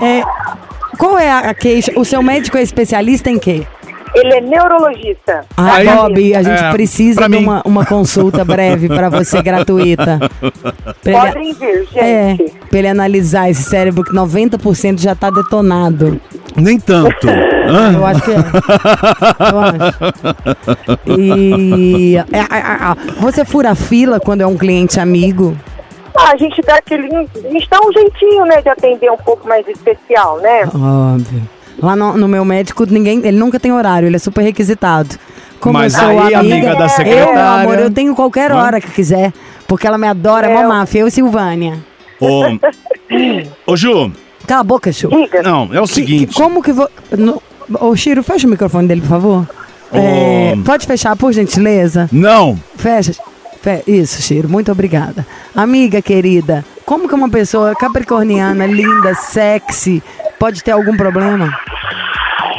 É, 0.00 0.22
qual 0.98 1.18
é 1.18 1.30
a, 1.30 1.38
a 1.38 1.54
queixa? 1.54 1.92
O 1.96 2.04
seu 2.04 2.22
médico 2.22 2.56
é 2.58 2.62
especialista 2.62 3.30
em 3.30 3.38
quê? 3.38 3.66
Ele 4.14 4.34
é 4.34 4.40
neurologista. 4.40 5.44
Ah, 5.56 5.74
Aí- 5.76 5.86
Bob, 5.88 6.34
a 6.34 6.42
gente 6.42 6.64
É, 6.64 6.70
precisa 6.70 7.22
de 7.22 7.28
mim. 7.28 7.44
uma, 7.44 7.62
uma 7.64 7.84
consulta 7.84 8.44
breve 8.44 8.88
pra 8.88 9.08
você, 9.08 9.40
gratuita. 9.42 10.18
Pra 11.02 11.12
ele- 11.12 11.20
Podem 11.32 11.52
vir, 11.54 11.88
É, 11.96 12.30
gente. 12.36 12.52
pra 12.68 12.78
ele 12.78 12.88
analisar 12.88 13.48
esse 13.50 13.62
cérebro 13.62 14.02
que 14.04 14.12
90% 14.12 14.98
já 15.00 15.14
tá 15.14 15.30
detonado. 15.30 16.20
Nem 16.56 16.78
tanto. 16.80 17.26
Eu 17.94 18.06
acho 18.06 18.22
que 18.22 18.30
é. 18.32 18.36
Eu 19.52 19.58
acho. 19.60 21.18
E. 21.18 22.16
é, 22.16 22.20
é, 22.20 22.40
é, 22.40 22.58
é. 22.58 23.20
Você 23.20 23.44
fura 23.44 23.70
a 23.70 23.74
fila 23.74 24.18
quando 24.18 24.40
é 24.40 24.46
um 24.46 24.56
cliente 24.56 24.98
amigo? 24.98 25.56
Ah, 26.16 26.32
a 26.32 26.36
gente 26.36 26.60
dá 26.62 26.76
aquele. 26.76 27.06
A 27.14 27.52
gente 27.52 27.68
dá 27.70 27.78
um 27.86 27.92
jeitinho, 27.92 28.44
né, 28.46 28.60
de 28.62 28.68
atender 28.68 29.10
um 29.10 29.16
pouco 29.18 29.46
mais 29.46 29.66
especial, 29.68 30.38
né? 30.40 30.62
Óbvio. 30.74 31.42
Lá 31.80 31.94
no, 31.94 32.16
no 32.16 32.26
meu 32.28 32.44
médico, 32.44 32.84
ninguém. 32.86 33.18
Ele 33.24 33.38
nunca 33.38 33.58
tem 33.60 33.72
horário, 33.72 34.06
ele 34.08 34.16
é 34.16 34.18
super 34.18 34.42
requisitado. 34.42 35.16
Como 35.60 35.74
Mas 35.78 35.94
eu 35.94 36.00
sou 36.00 36.08
aí, 36.10 36.34
amiga, 36.34 36.38
amiga 36.38 36.74
da 36.76 36.84
Eu, 36.84 36.88
secretária- 36.88 37.32
meu 37.34 37.46
amor, 37.46 37.78
eu 37.78 37.90
tenho 37.90 38.14
qualquer 38.14 38.52
hora 38.52 38.80
que 38.80 38.90
quiser. 38.90 39.32
Porque 39.66 39.86
ela 39.86 39.98
me 39.98 40.06
adora, 40.06 40.46
é 40.46 40.50
uma 40.56 40.68
máfia. 40.68 41.00
Eu 41.00 41.08
e 41.08 41.10
Silvânia. 41.10 41.78
Ô, 42.20 42.42
ô, 43.66 43.76
Ju. 43.76 44.10
Cala 44.46 44.60
a 44.60 44.64
boca, 44.64 44.90
Chu. 44.92 45.08
Diga. 45.08 45.42
Não, 45.42 45.68
é 45.72 45.80
o 45.80 45.84
Que- 45.84 45.94
seguinte. 45.94 46.26
que- 46.28 46.34
como 46.34 46.62
que 46.62 46.72
vou. 46.72 46.88
No... 47.16 47.42
Ô, 47.80 47.94
Chiro, 47.94 48.22
fecha 48.22 48.46
o 48.46 48.50
microfone 48.50 48.88
dele, 48.88 49.02
por 49.02 49.08
favor. 49.08 49.48
É, 49.92 50.54
pode 50.64 50.86
fechar, 50.86 51.14
por 51.16 51.32
gentileza? 51.32 52.08
Não. 52.12 52.58
Fecha. 52.76 53.14
Fe- 53.60 53.82
Isso, 53.86 54.22
Chiro, 54.22 54.48
muito 54.48 54.70
obrigada. 54.72 55.26
Amiga 55.54 56.00
querida, 56.00 56.64
como 56.86 57.08
que 57.08 57.14
uma 57.14 57.28
pessoa 57.28 57.74
capricorniana, 57.74 58.64
linda, 58.66 59.14
sexy, 59.14 60.02
pode 60.38 60.62
ter 60.62 60.70
algum 60.72 60.96
problema? 60.96 61.52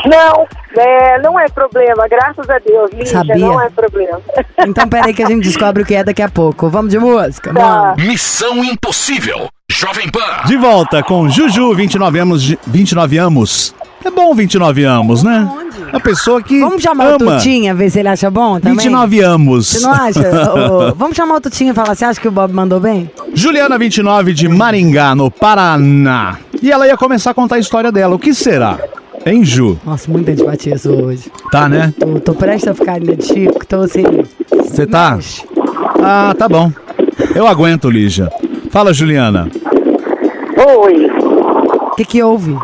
Não, 0.05 0.47
é, 0.81 1.21
não 1.21 1.37
é 1.39 1.47
problema, 1.49 2.07
graças 2.07 2.49
a 2.49 2.57
Deus, 2.59 2.89
Lígia, 2.91 3.05
Sabia. 3.07 3.35
não 3.37 3.61
é 3.61 3.69
problema. 3.69 4.19
Então 4.65 4.87
peraí 4.87 5.13
que 5.13 5.23
a 5.23 5.27
gente 5.27 5.43
descobre 5.43 5.83
o 5.83 5.85
que 5.85 5.95
é 5.95 6.03
daqui 6.03 6.21
a 6.21 6.29
pouco. 6.29 6.69
Vamos 6.69 6.91
de 6.91 6.99
música? 6.99 7.53
Tá. 7.53 7.93
Vamos. 7.95 8.03
Missão 8.05 8.63
Impossível. 8.63 9.47
Jovem 9.71 10.09
Pan. 10.09 10.45
De 10.45 10.57
volta 10.57 11.01
com 11.03 11.29
Juju, 11.29 11.73
29 11.75 12.19
anos. 12.19 12.43
de- 12.43 12.59
29 12.67 13.17
anos. 13.17 13.73
É 14.03 14.09
bom 14.11 14.33
29 14.33 14.83
anos, 14.83 15.23
né? 15.23 15.47
A 15.91 15.99
pessoa 15.99 16.41
que 16.41 16.59
Vamos 16.59 16.81
chamar 16.81 17.11
o 17.11 17.15
ama. 17.15 17.37
Tutinha, 17.37 17.73
ver 17.75 17.89
se 17.89 17.99
ele 17.99 18.07
acha 18.09 18.29
bom 18.29 18.59
também? 18.59 18.75
29 18.77 19.19
anos. 19.21 19.67
Você 19.67 19.79
não 19.85 19.91
acha? 19.93 20.19
Ô, 20.53 20.93
vamos 20.95 21.15
chamar 21.17 21.35
o 21.35 21.41
Tutinha 21.41 21.71
e 21.71 21.75
falar, 21.75 21.95
você 21.95 22.05
acha 22.05 22.19
que 22.19 22.27
o 22.27 22.31
Bob 22.31 22.53
mandou 22.53 22.79
bem? 22.79 23.09
Juliana, 23.33 23.77
29, 23.77 24.33
de 24.33 24.47
Maringá, 24.47 25.13
no 25.15 25.29
Paraná. 25.29 26.37
E 26.61 26.71
ela 26.71 26.87
ia 26.87 26.97
começar 26.97 27.31
a 27.31 27.33
contar 27.33 27.55
a 27.55 27.59
história 27.59 27.91
dela. 27.91 28.15
O 28.15 28.19
que 28.19 28.33
será? 28.33 28.77
Hein, 29.25 29.43
Ju? 29.43 29.79
Nossa, 29.85 30.09
muita 30.09 30.31
antipatia 30.31 30.77
sua 30.77 30.95
hoje. 30.95 31.31
Tá, 31.51 31.67
né? 31.67 31.93
Tô, 31.99 32.19
tô 32.19 32.33
prestes 32.33 32.67
a 32.67 32.73
ficar 32.73 32.99
linda 32.99 33.15
de 33.15 33.25
Chico, 33.25 33.65
tô 33.65 33.81
assim... 33.81 34.03
Você 34.49 34.85
tá? 34.85 35.17
Ah, 36.01 36.33
tá 36.37 36.47
bom. 36.47 36.71
Eu 37.35 37.47
aguento, 37.47 37.89
Lígia. 37.89 38.29
Fala, 38.69 38.93
Juliana. 38.93 39.49
Oi. 40.83 41.07
O 41.91 41.95
que 41.95 42.05
que 42.05 42.23
houve? 42.23 42.55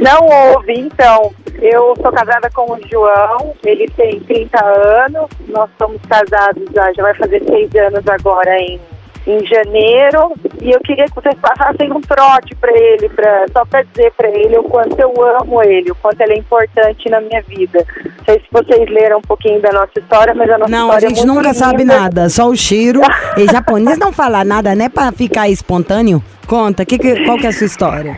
Não 0.00 0.20
houve, 0.26 0.72
então. 0.74 1.32
Eu 1.62 1.94
sou 2.02 2.10
casada 2.10 2.50
com 2.52 2.72
o 2.72 2.78
João, 2.90 3.54
ele 3.64 3.86
tem 3.96 4.18
30 4.18 4.64
anos, 4.64 5.28
nós 5.46 5.70
somos 5.78 6.00
casados 6.08 6.64
já, 6.74 6.92
já 6.92 7.02
vai 7.04 7.14
fazer 7.14 7.40
seis 7.44 7.70
anos 7.76 8.04
agora 8.08 8.58
em, 8.58 8.80
em 9.26 9.44
janeiro. 9.46 10.32
E 10.60 10.70
eu 10.70 10.80
queria 10.80 11.04
que 11.06 11.14
vocês 11.14 11.34
passassem 11.40 11.92
um 11.92 12.00
trote 12.00 12.54
para 12.56 12.72
ele, 12.76 13.08
pra, 13.08 13.46
só 13.52 13.64
para 13.64 13.82
dizer 13.82 14.12
para 14.16 14.28
ele 14.28 14.56
o 14.58 14.64
quanto 14.64 14.98
eu 14.98 15.12
amo 15.40 15.62
ele, 15.62 15.90
o 15.90 15.94
quanto 15.94 16.20
ele 16.20 16.34
é 16.34 16.38
importante 16.38 17.08
na 17.10 17.20
minha 17.20 17.42
vida. 17.42 17.84
Não 18.04 18.24
sei 18.24 18.40
se 18.40 18.46
vocês 18.50 18.90
leram 18.90 19.18
um 19.18 19.22
pouquinho 19.22 19.60
da 19.60 19.72
nossa 19.72 19.92
história, 19.98 20.34
mas 20.34 20.50
a 20.50 20.58
nossa 20.58 20.70
Não, 20.70 20.90
a 20.90 20.96
história 20.96 21.06
é 21.06 21.08
gente 21.08 21.26
muito 21.26 21.34
nunca 21.36 21.54
sabe 21.54 21.78
linda. 21.78 22.00
nada, 22.00 22.28
só 22.28 22.48
o 22.48 22.56
Chiro. 22.56 23.00
E 23.36 23.46
japonês 23.46 23.98
não 23.98 24.12
fala 24.12 24.44
nada, 24.44 24.74
né, 24.74 24.88
pra 24.88 25.10
ficar 25.10 25.48
espontâneo? 25.48 26.22
Conta, 26.46 26.84
que 26.84 26.98
que, 26.98 27.24
qual 27.24 27.38
que 27.38 27.46
é 27.46 27.48
a 27.48 27.52
sua 27.52 27.66
história? 27.66 28.16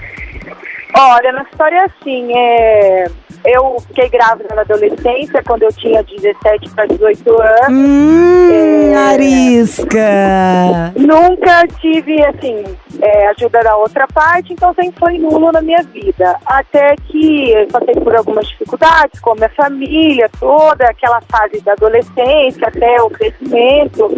Olha, 0.96 1.32
na 1.32 1.42
história 1.42 1.76
é 1.76 1.84
assim, 1.84 2.32
é... 2.36 3.06
eu 3.44 3.76
fiquei 3.88 4.08
grávida 4.08 4.54
na 4.54 4.62
adolescência, 4.62 5.42
quando 5.46 5.62
eu 5.64 5.72
tinha 5.72 6.02
17 6.02 6.70
para 6.70 6.86
18 6.86 7.30
anos. 7.30 7.68
Hum, 7.70 8.92
É. 8.92 8.94
arisca. 9.14 10.92
Nunca 10.96 11.66
tive, 11.80 12.22
assim, 12.24 12.64
é, 13.00 13.28
ajuda 13.28 13.60
da 13.62 13.76
outra 13.76 14.06
parte, 14.08 14.52
então 14.52 14.72
sempre 14.74 14.98
foi 14.98 15.18
nulo 15.18 15.52
na 15.52 15.60
minha 15.60 15.82
vida. 15.82 16.36
Até 16.46 16.94
que 17.08 17.50
eu 17.50 17.66
passei 17.68 17.94
por 17.94 18.14
algumas 18.14 18.46
dificuldades, 18.48 19.20
com 19.20 19.32
a 19.32 19.34
minha 19.34 19.48
família 19.50 20.30
toda, 20.38 20.86
aquela 20.86 21.20
fase 21.22 21.60
da 21.62 21.72
adolescência 21.72 22.66
até 22.68 23.02
o 23.02 23.10
crescimento. 23.10 24.10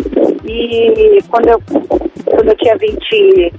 E 0.48 1.22
quando 1.28 1.48
eu, 1.48 1.62
quando 2.24 2.48
eu 2.48 2.56
tinha 2.56 2.76
21 2.76 3.50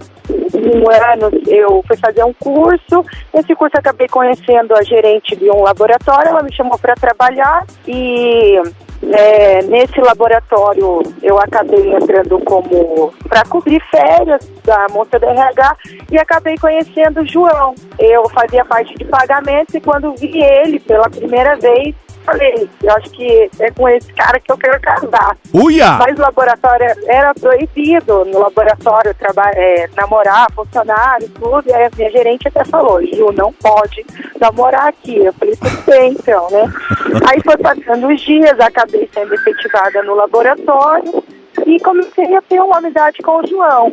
anos, 1.11 1.47
eu 1.47 1.83
fui 1.87 1.97
fazer 1.97 2.23
um 2.23 2.33
curso. 2.33 3.03
Nesse 3.33 3.55
curso 3.55 3.77
acabei 3.77 4.07
conhecendo 4.07 4.75
a 4.75 4.83
gerente 4.83 5.35
de 5.35 5.49
um 5.49 5.61
laboratório, 5.61 6.29
ela 6.29 6.43
me 6.43 6.53
chamou 6.53 6.77
para 6.77 6.95
trabalhar 6.95 7.65
e 7.87 8.61
é, 9.03 9.61
nesse 9.63 9.99
laboratório 10.01 11.03
eu 11.21 11.37
acabei 11.37 11.93
entrando 11.93 12.39
como 12.39 13.13
para 13.27 13.43
cobrir 13.45 13.81
férias 13.91 14.49
da 14.65 14.87
moça 14.91 15.19
da 15.19 15.27
RH 15.27 15.77
e 16.11 16.17
acabei 16.17 16.57
conhecendo 16.57 17.21
o 17.21 17.27
João. 17.27 17.75
Eu 17.99 18.27
fazia 18.29 18.65
parte 18.65 18.93
de 18.95 19.05
pagamentos 19.05 19.75
e 19.75 19.81
quando 19.81 20.15
vi 20.15 20.41
ele 20.41 20.79
pela 20.79 21.09
primeira 21.09 21.55
vez, 21.57 21.95
falei, 22.27 22.69
eu 22.83 22.91
acho 22.91 23.09
que 23.11 23.49
é 23.59 23.71
com 23.71 23.87
esse 23.87 24.11
cara 24.13 24.37
que 24.39 24.51
eu 24.51 24.57
quero 24.57 24.79
casar. 24.81 25.37
Uia! 25.53 25.93
Mas 25.93 26.19
o 26.19 26.21
laboratório 26.21 26.85
era 27.05 27.33
proibido 27.33 28.25
no 28.25 28.39
laboratório 28.39 29.15
traba 29.15 29.49
é, 29.55 29.89
namorar, 29.95 30.51
funcionário, 30.53 31.29
tudo. 31.29 31.63
E 31.67 31.73
aí 31.73 31.85
a 31.85 31.91
minha 31.95 32.11
gerente 32.11 32.47
até 32.47 32.65
falou, 32.65 33.01
Ju, 33.01 33.31
não 33.31 33.53
pode 33.53 34.05
namorar 34.39 34.87
aqui. 34.87 35.17
Eu 35.25 35.33
falei, 35.33 35.55
tudo 35.55 35.83
bem 35.85 36.11
então, 36.11 36.49
né? 36.51 36.65
aí 37.27 37.41
foi 37.41 37.57
passando 37.57 38.07
os 38.07 38.21
dias, 38.21 38.59
acabei 38.59 39.09
sendo 39.13 39.33
efetivada 39.33 40.03
no 40.03 40.13
laboratório 40.13 41.23
e 41.65 41.79
comecei 41.79 42.35
a 42.35 42.41
ter 42.41 42.61
uma 42.61 42.77
amizade 42.77 43.19
com 43.19 43.39
o 43.39 43.47
João. 43.47 43.91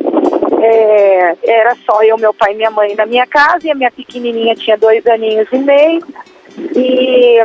É, 0.61 1.35
era 1.43 1.75
só 1.85 2.03
eu, 2.03 2.17
meu 2.17 2.33
pai 2.33 2.53
e 2.53 2.55
minha 2.55 2.71
mãe 2.71 2.95
na 2.95 3.05
minha 3.05 3.25
casa 3.25 3.67
e 3.67 3.71
a 3.71 3.75
minha 3.75 3.91
pequenininha 3.91 4.55
tinha 4.55 4.77
dois 4.77 5.05
aninhos 5.07 5.47
e 5.51 5.57
meio. 5.57 6.03
E 6.57 7.43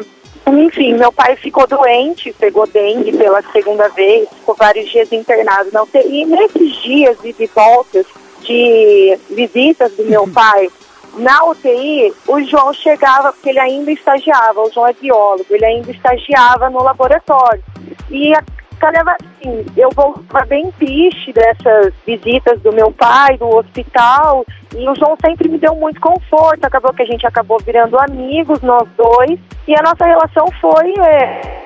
enfim, 0.59 0.95
meu 0.95 1.13
pai 1.13 1.37
ficou 1.37 1.67
doente, 1.67 2.35
pegou 2.39 2.67
dengue 2.67 3.17
pela 3.17 3.43
segunda 3.53 3.89
vez, 3.89 4.29
ficou 4.29 4.55
vários 4.55 4.91
dias 4.91 5.13
internado 5.13 5.71
na 5.73 5.83
UTI. 5.83 6.23
E 6.23 6.25
nesses 6.25 6.83
dias 6.83 7.19
de 7.21 7.47
voltas 7.55 8.07
de 8.43 9.19
visitas 9.31 9.93
do 9.93 10.05
meu 10.05 10.27
pai 10.33 10.71
na 11.15 11.45
UTI, 11.45 12.13
o 12.29 12.41
João 12.43 12.73
chegava, 12.73 13.33
porque 13.33 13.51
ele 13.51 13.59
ainda 13.59 13.91
estagiava, 13.91 14.61
o 14.63 14.71
João 14.71 14.87
é 14.87 14.93
biólogo, 14.93 15.47
ele 15.51 15.65
ainda 15.65 15.91
estagiava 15.91 16.71
no 16.71 16.83
laboratório. 16.83 17.63
E 18.09 18.33
a 18.35 18.43
calhava 18.81 19.15
assim, 19.21 19.67
eu 19.77 19.91
voltava 19.95 20.47
bem 20.47 20.73
triste 20.73 21.33
dessas 21.33 21.93
visitas 22.05 22.61
do 22.63 22.73
meu 22.73 22.91
pai, 22.91 23.37
do 23.37 23.47
hospital, 23.47 24.45
e 24.75 24.89
o 24.89 24.95
João 24.97 25.17
sempre 25.25 25.49
me 25.49 25.59
deu 25.59 25.77
muito 25.77 26.01
conforto, 26.01 26.65
acabou 26.65 26.93
que 26.93 27.03
a 27.03 27.07
gente 27.07 27.27
acabou 27.27 27.59
virando 27.61 27.99
amigos, 27.99 28.61
nós 28.63 28.89
dois, 28.97 29.39
e 29.69 29.75
a 29.75 29.83
nossa 29.83 30.05
relação 30.05 30.47
foi 30.61 30.95
é, 30.99 31.60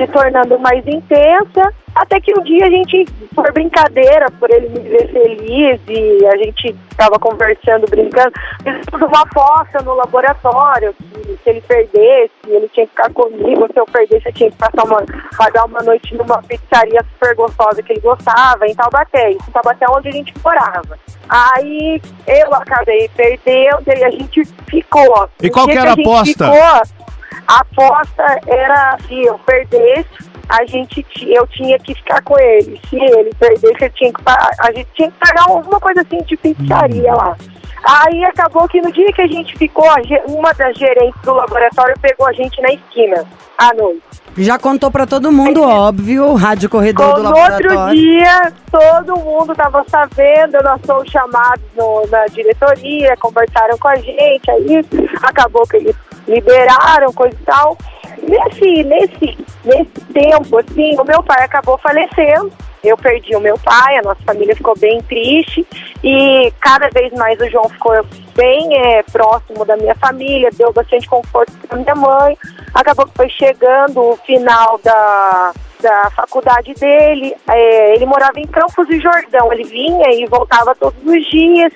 se 0.00 0.06
tornando 0.06 0.58
mais 0.58 0.86
intensa, 0.86 1.74
até 1.94 2.18
que 2.20 2.32
um 2.38 2.42
dia 2.42 2.66
a 2.66 2.70
gente, 2.70 3.04
por 3.34 3.52
brincadeira, 3.52 4.26
por 4.38 4.50
ele 4.50 4.68
me 4.70 4.80
ver 4.80 5.12
feliz, 5.12 5.80
e 5.88 6.26
a 6.26 6.36
gente 6.38 6.74
estava 6.90 7.18
conversando, 7.18 7.86
brincando, 7.86 8.32
fizemos 8.58 9.08
uma 9.08 9.22
aposta 9.22 9.82
no 9.82 9.94
laboratório, 9.94 10.94
que 10.94 11.38
se 11.42 11.50
ele 11.50 11.60
perdesse, 11.60 12.32
ele 12.46 12.68
tinha 12.68 12.86
que 12.86 12.92
ficar 12.92 13.12
comigo, 13.12 13.68
se 13.70 13.78
eu 13.78 13.84
perdesse, 13.86 14.26
eu 14.26 14.32
tinha 14.32 14.50
que 14.50 14.56
passar 14.56 14.84
uma, 14.84 15.04
pagar 15.36 15.66
uma 15.66 15.82
noite 15.82 16.14
numa 16.14 16.42
pizzaria 16.42 17.04
super 17.12 17.34
gostosa 17.34 17.82
que 17.82 17.92
ele 17.92 18.00
gostava, 18.00 18.66
em 18.66 18.74
Taubaté, 18.74 19.32
em 19.32 19.38
Taubaté 19.52 19.86
onde 19.90 20.08
a 20.08 20.12
gente 20.12 20.32
morava. 20.42 20.98
Aí 21.28 22.02
eu 22.26 22.52
acabei 22.54 23.08
perdendo 23.14 23.84
e 23.86 24.04
a 24.04 24.10
gente 24.10 24.44
ficou. 24.66 25.28
E 25.40 25.48
qual 25.48 25.66
que 25.66 25.78
era 25.78 25.90
a 25.90 25.92
aposta? 25.92 26.50
ficou, 26.50 26.99
a 27.46 27.60
aposta 27.60 28.40
era 28.46 28.98
se 29.06 29.22
eu 29.22 29.38
perdesse, 29.40 30.30
a 30.48 30.64
gente 30.66 31.04
eu 31.26 31.46
tinha 31.48 31.78
que 31.78 31.94
ficar 31.94 32.22
com 32.22 32.38
ele. 32.38 32.80
Se 32.88 32.96
ele 32.96 33.30
perdesse, 33.38 33.84
eu 33.84 33.90
tinha 33.90 34.12
que 34.12 34.22
a 34.26 34.72
gente 34.72 34.88
tinha 34.94 35.10
que 35.10 35.18
pagar 35.18 35.44
alguma 35.48 35.80
coisa 35.80 36.02
assim 36.02 36.18
de 36.24 36.36
pizzaria 36.36 37.14
lá. 37.14 37.36
Aí 37.82 38.24
acabou 38.24 38.68
que 38.68 38.80
no 38.80 38.92
dia 38.92 39.12
que 39.12 39.22
a 39.22 39.26
gente 39.26 39.56
ficou, 39.56 39.86
uma 40.26 40.52
das 40.52 40.76
gerentes 40.76 41.20
do 41.22 41.32
laboratório 41.32 41.98
pegou 42.00 42.26
a 42.26 42.32
gente 42.32 42.60
na 42.60 42.68
esquina 42.68 43.24
à 43.56 43.72
noite. 43.74 44.19
Já 44.36 44.58
contou 44.58 44.90
pra 44.90 45.06
todo 45.06 45.30
mundo, 45.32 45.62
óbvio, 45.62 46.34
Rádio 46.34 46.70
Corredor 46.70 47.14
do 47.14 47.22
No 47.22 47.30
Laboratório. 47.30 47.78
outro 47.80 47.94
dia, 47.94 48.52
todo 48.70 49.16
mundo 49.20 49.52
estava 49.52 49.84
sabendo, 49.88 50.56
nós 50.62 50.80
fomos 50.86 51.10
chamados 51.10 51.62
no- 51.76 52.06
na 52.10 52.24
diretoria, 52.26 53.16
conversaram 53.18 53.76
com 53.78 53.88
a 53.88 53.96
gente, 53.96 54.50
aí 54.50 54.84
acabou 55.22 55.62
que 55.66 55.76
eles 55.76 55.96
liberaram, 56.26 57.12
coisa 57.12 57.36
e 57.38 57.44
tal. 57.44 57.76
Nesse, 58.22 58.84
nesse, 58.84 59.38
nesse 59.64 60.00
tempo, 60.14 60.58
assim, 60.58 60.96
o 60.98 61.04
meu 61.04 61.22
pai 61.22 61.44
acabou 61.44 61.76
falecendo. 61.78 62.50
Eu 62.82 62.96
perdi 62.96 63.36
o 63.36 63.40
meu 63.40 63.58
pai, 63.58 63.98
a 63.98 64.02
nossa 64.02 64.22
família 64.24 64.56
ficou 64.56 64.74
bem 64.78 65.02
triste 65.02 65.66
e 66.02 66.50
cada 66.60 66.88
vez 66.88 67.12
mais 67.12 67.38
o 67.38 67.50
João 67.50 67.68
ficou 67.68 67.92
bem 68.34 68.74
é, 68.78 69.02
próximo 69.02 69.64
da 69.66 69.76
minha 69.76 69.94
família, 69.94 70.48
deu 70.52 70.72
bastante 70.72 71.06
conforto 71.06 71.52
para 71.68 71.78
minha 71.78 71.94
mãe. 71.94 72.38
Acabou 72.72 73.06
que 73.06 73.16
foi 73.16 73.28
chegando 73.28 74.00
o 74.00 74.16
final 74.16 74.80
da, 74.82 75.52
da 75.80 76.10
faculdade 76.10 76.72
dele. 76.74 77.34
É, 77.48 77.94
ele 77.94 78.06
morava 78.06 78.40
em 78.40 78.46
Campos 78.46 78.86
do 78.86 78.98
Jordão, 78.98 79.52
ele 79.52 79.64
vinha 79.64 80.10
e 80.12 80.26
voltava 80.26 80.74
todos 80.74 81.00
os 81.04 81.30
dias. 81.30 81.72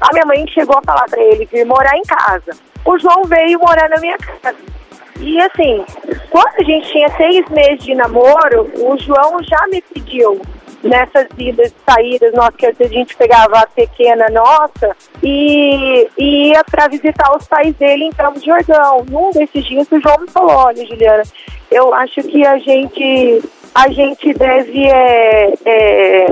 A 0.00 0.12
minha 0.12 0.24
mãe 0.24 0.46
chegou 0.48 0.78
a 0.78 0.82
falar 0.82 1.04
para 1.08 1.22
ele 1.22 1.46
vir 1.52 1.66
morar 1.66 1.96
em 1.96 2.02
casa. 2.02 2.56
O 2.84 2.98
João 2.98 3.24
veio 3.24 3.58
morar 3.58 3.90
na 3.90 4.00
minha 4.00 4.16
casa. 4.16 4.79
E 5.20 5.40
assim, 5.40 5.84
quando 6.30 6.54
a 6.58 6.64
gente 6.64 6.90
tinha 6.90 7.08
seis 7.10 7.48
meses 7.50 7.84
de 7.84 7.94
namoro, 7.94 8.70
o 8.76 8.96
João 8.98 9.42
já 9.42 9.66
me 9.70 9.82
pediu 9.82 10.40
nessas 10.82 11.26
idas 11.36 11.70
e 11.70 11.90
saídas, 11.90 12.32
nossa, 12.32 12.52
que 12.52 12.66
a 12.66 12.88
gente 12.88 13.14
pegava 13.14 13.58
a 13.58 13.66
pequena 13.66 14.26
nossa 14.30 14.96
e, 15.22 16.08
e 16.16 16.48
ia 16.48 16.64
para 16.64 16.88
visitar 16.88 17.36
os 17.36 17.46
pais 17.46 17.74
dele 17.76 18.04
em 18.04 18.12
Campos 18.12 18.42
de 18.42 18.48
Jordão. 18.48 19.04
Num 19.10 19.30
desses 19.30 19.64
dias 19.64 19.86
o 19.90 20.00
João 20.00 20.20
me 20.20 20.30
falou, 20.30 20.56
olha, 20.56 20.86
Juliana, 20.86 21.22
eu 21.70 21.92
acho 21.92 22.22
que 22.22 22.46
a 22.46 22.58
gente 22.58 23.42
a 23.74 23.88
gente 23.88 24.32
deve 24.34 24.84
é, 24.84 25.54
é, 25.64 26.26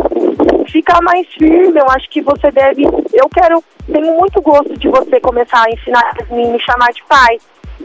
ficar 0.67 1.01
mais 1.03 1.27
firme. 1.29 1.79
Eu 1.79 1.87
acho 1.91 2.09
que 2.11 2.21
você 2.21 2.51
deve. 2.51 2.85
Eu 2.85 3.29
quero. 3.33 3.63
Tenho 3.87 4.13
muito 4.19 4.41
gosto 4.43 4.77
de 4.77 4.89
você 4.89 5.21
começar 5.21 5.65
a 5.65 5.71
ensinar 5.71 6.13
a 6.21 6.35
me 6.35 6.61
chamar 6.61 6.93
de 6.93 7.03
pai. 7.05 7.39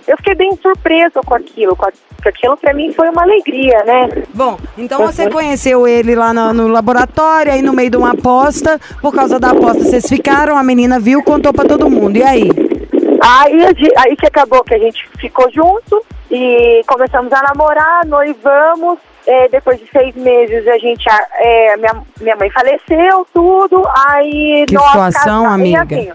Eu 0.08 0.18
fiquei 0.18 0.36
bem 0.36 0.58
surpresa 0.62 1.22
com 1.26 1.36
aquilo. 1.36 1.76
Com 1.76 1.86
aquilo 2.26 2.58
para 2.58 2.74
mim 2.74 2.94
foi 2.94 3.10
uma 3.10 3.24
alegria, 3.24 3.84
né? 3.84 4.10
Bom, 4.34 4.58
então 4.78 5.06
você 5.06 5.30
conheceu 5.30 5.88
ele 5.88 6.16
lá 6.16 6.34
no, 6.34 6.54
no, 6.54 6.68
laboratório, 6.68 7.52
aí 7.52 7.62
no 7.62 7.74
meio 7.74 7.90
de 7.90 7.98
uma 7.98 8.12
aposta. 8.12 8.80
Por 9.02 9.14
causa 9.14 9.40
da 9.40 9.52
aposta, 9.52 9.84
vocês 9.84 10.08
ficaram, 10.08 10.58
a 10.58 10.64
menina 10.64 11.00
viu, 11.00 11.24
contou 11.24 11.54
para 11.54 11.68
todo 11.68 11.90
mundo. 11.90 12.18
E 12.18 12.24
aí? 12.24 12.50
Aí, 13.22 13.92
aí 13.98 14.16
que 14.16 14.28
acabou 14.28 14.64
que 14.64 14.74
a 14.74 14.80
gente 14.80 15.08
ficou 15.18 15.50
junto 15.52 16.04
e 16.30 16.82
começamos 16.88 17.32
a 17.32 17.42
namorar, 17.42 18.06
noivamos. 18.06 19.00
É, 19.26 19.48
depois 19.48 19.80
de 19.80 19.90
seis 19.90 20.14
meses 20.16 20.68
a 20.68 20.78
gente 20.78 21.08
é, 21.40 21.78
minha, 21.78 22.04
minha 22.20 22.36
mãe 22.36 22.50
faleceu, 22.50 23.26
tudo. 23.34 23.82
Aí 24.10 24.66
que 24.68 24.74
nós 24.74 24.86
situação, 24.88 25.46
amiga. 25.46 25.84
Assim, 25.84 26.12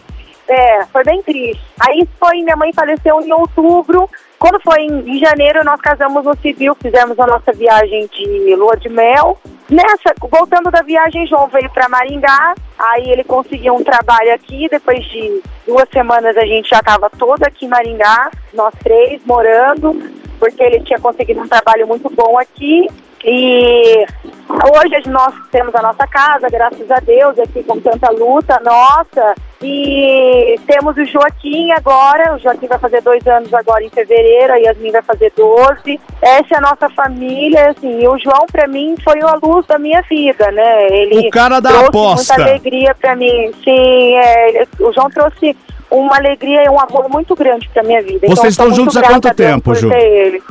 é, 0.49 0.87
foi 0.87 1.05
bem 1.05 1.23
triste. 1.23 1.63
Aí 1.79 2.09
foi, 2.19 2.43
minha 2.43 2.57
mãe 2.57 2.73
faleceu 2.73 3.21
em 3.21 3.33
outubro. 3.33 4.09
Quando 4.39 4.61
foi 4.61 4.83
em, 4.83 5.19
janeiro, 5.19 5.65
nós 5.65 5.81
casamos 5.81 6.25
no 6.25 6.37
civil, 6.39 6.77
fizemos 6.81 7.19
a 7.19 7.27
nossa 7.27 7.53
viagem 7.53 8.09
de 8.13 8.55
lua 8.57 8.77
de 8.77 8.89
mel. 8.89 9.39
Nessa, 9.69 10.15
voltando 10.21 10.71
da 10.71 10.81
viagem, 10.81 11.27
João 11.27 11.49
veio 11.49 11.69
para 11.71 11.89
Maringá. 11.89 12.55
Aí 12.79 13.11
ele 13.11 13.25
conseguiu 13.25 13.75
um 13.75 13.85
trabalho 13.85 14.33
aqui. 14.33 14.69
Depois 14.71 15.05
de 15.07 15.43
duas 15.67 15.89
semanas, 15.91 16.37
a 16.37 16.47
gente 16.47 16.71
já 16.71 16.79
estava 16.79 17.11
toda 17.11 17.47
aqui 17.47 17.67
em 17.67 17.69
Maringá, 17.69 18.31
nós 18.55 18.73
três 18.83 19.21
morando 19.27 20.19
porque 20.38 20.62
ele 20.62 20.81
tinha 20.81 20.98
conseguido 20.98 21.40
um 21.40 21.48
trabalho 21.48 21.87
muito 21.87 22.09
bom 22.11 22.38
aqui. 22.38 22.88
E 23.24 24.07
hoje 24.48 25.09
nós 25.09 25.35
temos 25.51 25.74
a 25.74 25.83
nossa 25.83 26.07
casa, 26.07 26.48
graças 26.48 26.88
a 26.90 27.01
Deus, 27.01 27.38
aqui 27.38 27.64
com 27.64 27.81
tanta 27.81 28.11
luta 28.11 28.61
nossa. 28.64 29.35
E 29.61 30.55
temos 30.68 30.96
o 30.96 31.05
Joaquim 31.05 31.72
agora, 31.72 32.37
o 32.37 32.38
Joaquim 32.38 32.68
vai 32.68 32.79
fazer 32.79 33.03
dois 33.03 33.27
anos 33.27 33.53
agora 33.53 33.83
em 33.83 33.90
fevereiro, 33.90 34.53
a 34.53 34.57
Yasmin 34.57 34.92
vai 34.92 35.03
fazer 35.03 35.33
12. 35.37 36.01
Essa 36.22 36.55
é 36.55 36.59
a 36.59 36.61
nossa 36.61 36.88
família, 36.90 37.70
assim, 37.70 38.01
e 38.01 38.07
o 38.07 38.16
João 38.18 38.46
para 38.51 38.68
mim 38.68 38.94
foi 39.03 39.20
a 39.20 39.35
luz 39.42 39.66
da 39.66 39.79
minha 39.81 40.01
vida, 40.03 40.51
né? 40.53 40.87
Ele 40.87 41.27
o 41.27 41.31
cara 41.31 41.61
da 41.61 41.70
trouxe 41.70 41.88
aposta. 41.88 42.35
muita 42.37 42.51
alegria 42.51 42.94
para 42.94 43.16
mim, 43.16 43.53
sim, 43.64 44.14
é, 44.14 44.64
o 44.79 44.92
João 44.92 45.11
trouxe 45.11 45.57
uma 45.90 46.16
alegria 46.16 46.64
e 46.64 46.68
um 46.68 46.79
amor 46.81 47.09
muito 47.09 47.35
grande 47.35 47.68
para 47.72 47.83
minha 47.83 48.03
vida. 48.03 48.27
Vocês 48.27 48.55
então, 48.55 48.68
estão 48.68 48.72
juntos 48.74 48.96
há 48.96 49.03
quanto 49.03 49.33
tempo, 49.35 49.74
Ju? 49.74 49.92
Ele. 49.92 50.42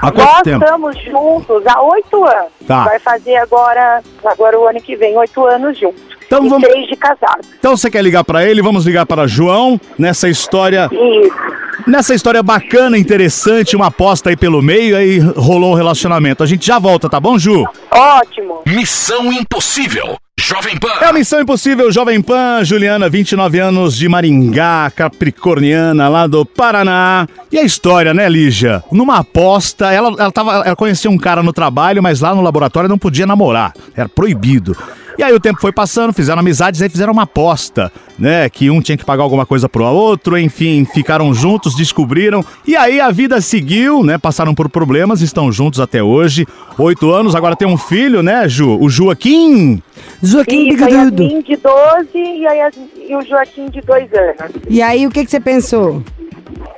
Há 0.00 0.10
quanto 0.12 0.26
Nós 0.28 0.42
tempo? 0.42 0.64
estamos 0.64 1.04
juntos 1.04 1.66
há 1.66 1.82
oito 1.82 2.24
anos. 2.24 2.52
Tá. 2.66 2.84
Vai 2.84 2.98
fazer 2.98 3.36
agora, 3.36 4.00
agora 4.24 4.58
o 4.58 4.66
ano 4.66 4.80
que 4.80 4.96
vem, 4.96 5.16
oito 5.16 5.44
anos 5.44 5.78
juntos. 5.78 6.02
Então 6.26 6.44
e 6.44 6.48
vamos- 6.48 6.68
três 6.68 6.86
de 6.88 6.96
casado. 6.96 7.40
Então 7.58 7.76
você 7.76 7.90
quer 7.90 8.02
ligar 8.02 8.22
pra 8.24 8.44
ele? 8.44 8.60
Vamos 8.62 8.84
ligar 8.84 9.06
para 9.06 9.26
João 9.26 9.80
nessa 9.98 10.28
história, 10.28 10.88
Isso. 10.92 11.32
nessa 11.86 12.14
história 12.14 12.42
bacana, 12.42 12.98
interessante, 12.98 13.74
uma 13.74 13.86
aposta 13.86 14.28
aí 14.30 14.36
pelo 14.36 14.60
meio, 14.60 14.96
aí 14.96 15.18
rolou 15.18 15.72
um 15.72 15.74
relacionamento. 15.74 16.42
A 16.42 16.46
gente 16.46 16.66
já 16.66 16.78
volta, 16.78 17.08
tá 17.08 17.18
bom, 17.18 17.38
Ju? 17.38 17.64
Ótimo. 17.90 18.62
Missão 18.66 19.32
Impossível. 19.32 20.16
Jovem 20.48 20.78
Pan. 20.78 20.94
É 21.02 21.04
a 21.04 21.12
Missão 21.12 21.42
Impossível 21.42 21.92
Jovem 21.92 22.22
Pan, 22.22 22.64
Juliana, 22.64 23.06
29 23.06 23.58
anos 23.58 23.94
de 23.94 24.08
Maringá, 24.08 24.90
capricorniana, 24.96 26.08
lá 26.08 26.26
do 26.26 26.42
Paraná. 26.46 27.28
E 27.52 27.58
a 27.58 27.62
história, 27.62 28.14
né, 28.14 28.26
Lígia? 28.30 28.82
Numa 28.90 29.18
aposta, 29.18 29.92
ela, 29.92 30.08
ela, 30.18 30.32
tava, 30.32 30.52
ela 30.64 30.74
conhecia 30.74 31.10
um 31.10 31.18
cara 31.18 31.42
no 31.42 31.52
trabalho, 31.52 32.02
mas 32.02 32.22
lá 32.22 32.34
no 32.34 32.40
laboratório 32.40 32.88
não 32.88 32.96
podia 32.96 33.26
namorar, 33.26 33.74
era 33.94 34.08
proibido. 34.08 34.74
E 35.18 35.22
aí 35.22 35.34
o 35.34 35.40
tempo 35.40 35.60
foi 35.60 35.72
passando, 35.72 36.12
fizeram 36.12 36.38
amizades, 36.38 36.80
aí 36.80 36.88
fizeram 36.88 37.12
uma 37.12 37.22
aposta, 37.24 37.90
né? 38.16 38.48
Que 38.48 38.70
um 38.70 38.80
tinha 38.80 38.96
que 38.96 39.04
pagar 39.04 39.24
alguma 39.24 39.44
coisa 39.44 39.68
pro 39.68 39.84
outro, 39.84 40.38
enfim, 40.38 40.84
ficaram 40.84 41.34
juntos, 41.34 41.74
descobriram. 41.74 42.44
E 42.64 42.76
aí 42.76 43.00
a 43.00 43.10
vida 43.10 43.40
seguiu, 43.40 44.04
né? 44.04 44.16
Passaram 44.16 44.54
por 44.54 44.68
problemas, 44.68 45.20
estão 45.20 45.50
juntos 45.50 45.80
até 45.80 46.00
hoje. 46.00 46.46
Oito 46.78 47.10
anos, 47.10 47.34
agora 47.34 47.56
tem 47.56 47.66
um 47.66 47.76
filho, 47.76 48.22
né, 48.22 48.48
Ju? 48.48 48.78
O 48.80 48.88
Joaquim. 48.88 49.82
Joaquim 50.22 50.68
Isso, 50.68 50.86
Bigodudo. 50.86 51.42
De 51.42 51.56
12 51.56 52.08
e, 52.14 52.46
a 52.46 52.52
Yasmin- 52.52 52.88
e 53.08 53.16
o 53.16 53.22
Joaquim 53.22 53.66
de 53.70 53.80
dois 53.80 54.08
anos. 54.12 54.52
E 54.70 54.80
aí, 54.80 55.04
o 55.04 55.10
que, 55.10 55.24
que 55.24 55.30
você 55.32 55.40
pensou? 55.40 56.00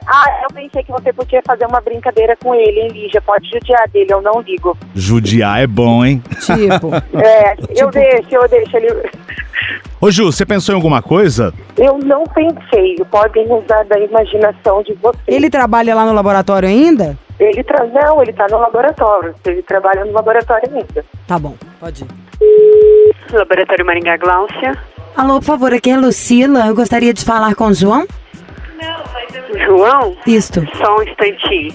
Ah, 0.07 0.41
eu 0.43 0.55
pensei 0.55 0.83
que 0.83 0.91
você 0.93 1.13
podia 1.13 1.43
fazer 1.47 1.67
uma 1.67 1.81
brincadeira 1.81 2.37
com 2.43 2.55
ele, 2.55 2.81
hein, 2.81 2.89
Lígia? 2.89 3.21
Pode 3.21 3.49
judiar 3.49 3.89
dele, 3.89 4.13
eu 4.13 4.21
não 4.23 4.41
ligo. 4.41 4.77
Judiar 4.95 5.61
é 5.63 5.67
bom, 5.67 6.05
hein? 6.05 6.23
Tipo, 6.41 6.91
É, 7.19 7.55
eu 7.81 7.91
deixo, 7.91 8.29
eu 8.35 8.49
deixo 8.49 8.77
ele. 8.77 9.11
Ô 10.01 10.11
Ju, 10.11 10.33
você 10.33 10.47
pensou 10.47 10.73
em 10.73 10.77
alguma 10.77 11.03
coisa? 11.03 11.53
Eu 11.77 11.99
não 11.99 12.25
pensei, 12.25 12.97
podem 13.11 13.47
usar 13.53 13.85
da 13.85 13.99
imaginação 13.99 14.83
de 14.83 14.95
vocês. 14.95 15.23
ele 15.29 15.51
trabalha 15.51 15.95
lá 15.95 16.07
no 16.07 16.13
laboratório 16.13 16.69
ainda? 16.69 17.19
Ele 17.39 17.63
tra... 17.63 17.87
Não, 17.87 18.23
ele 18.23 18.33
tá 18.33 18.47
no 18.51 18.59
laboratório. 18.59 19.35
Ele 19.47 19.63
trabalha 19.63 20.05
no 20.05 20.13
laboratório 20.13 20.69
ainda. 20.75 21.05
Tá 21.27 21.39
bom, 21.39 21.55
pode 21.79 22.05
ir. 22.05 23.15
Laboratório 23.33 23.85
Maringá 23.87 24.17
Gláucia. 24.17 24.77
Alô, 25.17 25.35
por 25.39 25.45
favor, 25.45 25.73
aqui 25.73 25.91
é 25.91 25.95
a 25.95 25.99
Lucila. 25.99 26.67
Eu 26.67 26.75
gostaria 26.75 27.13
de 27.13 27.25
falar 27.25 27.55
com 27.55 27.67
o 27.67 27.75
João. 27.75 28.07
João, 29.67 30.17
Isto. 30.27 30.67
só 30.77 30.97
um 30.97 31.03
instantinho. 31.03 31.75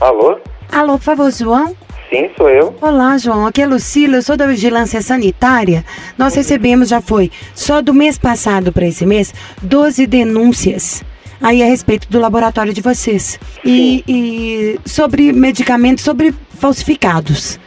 Alô? 0.00 0.38
Alô, 0.70 0.98
por 0.98 1.04
favor, 1.04 1.30
João? 1.32 1.76
Sim, 2.10 2.30
sou 2.36 2.48
eu. 2.48 2.74
Olá, 2.80 3.18
João. 3.18 3.46
Aqui 3.46 3.62
é 3.62 3.64
a 3.64 3.68
Lucila, 3.68 4.16
eu 4.16 4.22
sou 4.22 4.36
da 4.36 4.46
Vigilância 4.46 5.00
Sanitária. 5.02 5.84
Nós 6.16 6.34
recebemos, 6.34 6.88
já 6.88 7.00
foi, 7.00 7.30
só 7.54 7.82
do 7.82 7.92
mês 7.92 8.18
passado 8.18 8.72
para 8.72 8.86
esse 8.86 9.04
mês, 9.04 9.34
12 9.62 10.06
denúncias 10.06 11.02
aí 11.42 11.62
a 11.62 11.66
respeito 11.66 12.08
do 12.08 12.18
laboratório 12.18 12.72
de 12.72 12.80
vocês. 12.80 13.38
E, 13.64 14.02
e 14.08 14.80
sobre 14.88 15.32
medicamentos, 15.32 16.04
sobre 16.04 16.34
falsificados. 16.58 17.58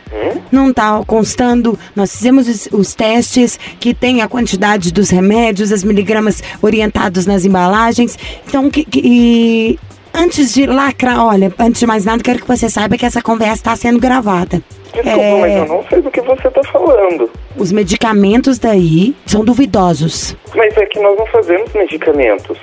Não 0.51 0.69
está 0.69 1.01
constando, 1.05 1.77
nós 1.95 2.15
fizemos 2.15 2.47
os, 2.47 2.67
os 2.71 2.93
testes 2.95 3.59
que 3.79 3.93
tem 3.93 4.21
a 4.21 4.27
quantidade 4.27 4.91
dos 4.93 5.09
remédios, 5.09 5.71
as 5.71 5.83
miligramas 5.83 6.41
orientados 6.61 7.25
nas 7.25 7.45
embalagens. 7.45 8.17
Então, 8.47 8.69
que, 8.69 8.83
que- 8.85 9.79
antes 10.13 10.53
de 10.53 10.65
lacrar, 10.65 11.23
olha, 11.25 11.53
antes 11.59 11.79
de 11.79 11.85
mais 11.87 12.05
nada, 12.05 12.23
quero 12.23 12.39
que 12.39 12.47
você 12.47 12.69
saiba 12.69 12.97
que 12.97 13.05
essa 13.05 13.21
conversa 13.21 13.55
está 13.55 13.75
sendo 13.75 13.99
gravada. 13.99 14.61
Desculpa, 14.93 15.19
É. 15.19 15.41
mas 15.41 15.69
eu 15.69 15.75
não 15.75 15.83
sei 15.89 16.01
do 16.01 16.09
que 16.09 16.21
você 16.21 16.49
tá 16.49 16.61
falando. 16.71 17.29
Os 17.55 17.71
medicamentos 17.71 18.57
daí 18.57 19.15
são 19.25 19.43
duvidosos. 19.43 20.35
Mas 20.55 20.75
é 20.77 20.85
que 20.85 20.99
nós 20.99 21.15
não 21.17 21.25
fazemos 21.27 21.71
medicamentos. 21.73 22.57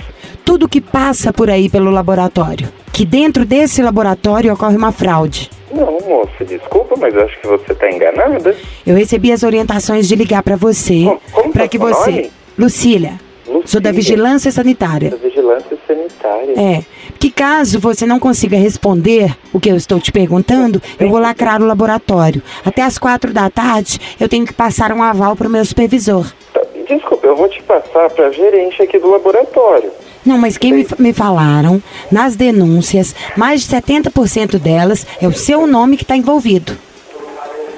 Tudo 0.45 0.69
que 0.69 0.81
passa 0.81 1.33
por 1.33 1.49
aí 1.49 1.69
pelo 1.69 1.91
laboratório. 1.91 2.69
Que 2.93 3.05
dentro 3.05 3.45
desse 3.45 3.83
laboratório 3.83 4.53
ocorre 4.53 4.77
uma 4.77 4.91
fraude. 4.93 5.51
Não, 5.75 5.99
moça, 6.09 6.45
desculpa, 6.45 6.95
mas 6.97 7.17
acho 7.17 7.41
que 7.41 7.47
você 7.47 7.75
tá 7.75 7.91
enganada. 7.91 8.57
Eu 8.87 8.95
recebi 8.95 9.33
as 9.33 9.43
orientações 9.43 10.07
de 10.07 10.15
ligar 10.15 10.43
pra 10.43 10.55
você, 10.55 11.05
para 11.53 11.63
tá 11.63 11.69
que 11.69 11.79
você, 11.79 12.11
nome? 12.11 12.33
Lucília, 12.57 13.19
sou 13.67 13.81
da 13.81 13.91
Lucília. 13.91 13.93
Vigilância 13.93 14.53
Sanitária. 14.53 15.11
Da 15.11 15.17
vigilância 15.17 15.77
sanitária. 15.87 16.55
É, 16.57 16.85
que 17.19 17.31
caso 17.31 17.81
você 17.81 18.07
não 18.07 18.21
consiga 18.21 18.57
responder 18.57 19.37
o 19.53 19.59
que 19.59 19.69
eu 19.69 19.77
estou 19.77 19.99
te 19.99 20.13
perguntando, 20.13 20.81
eu 21.01 21.09
vou 21.09 21.19
lacrar 21.19 21.61
o 21.61 21.67
laboratório. 21.67 22.43
Até 22.65 22.83
às 22.83 22.97
quatro 22.97 23.33
da 23.33 23.51
tarde, 23.51 23.99
eu 24.21 24.29
tenho 24.29 24.47
que 24.47 24.53
passar 24.53 24.93
um 24.93 25.03
aval 25.03 25.35
pro 25.35 25.51
meu 25.51 25.65
supervisor. 25.65 26.33
Tá, 26.53 26.61
Desculpa, 26.89 27.27
eu 27.27 27.35
vou 27.35 27.49
te 27.49 27.63
passar 27.63 28.11
pra 28.11 28.31
gerente 28.31 28.81
aqui 28.83 28.99
do 28.99 29.11
laboratório. 29.11 29.91
Não, 30.25 30.39
mas 30.39 30.57
quem 30.57 30.73
me, 30.73 30.87
me 30.99 31.13
falaram, 31.13 31.83
nas 32.11 32.35
denúncias, 32.37 33.15
mais 33.37 33.63
de 33.63 33.75
70% 33.75 34.59
delas 34.59 35.07
é 35.21 35.29
o 35.29 35.33
seu 35.33 35.67
nome 35.67 35.97
que 35.97 36.05
está 36.05 36.17
envolvido. 36.17 36.77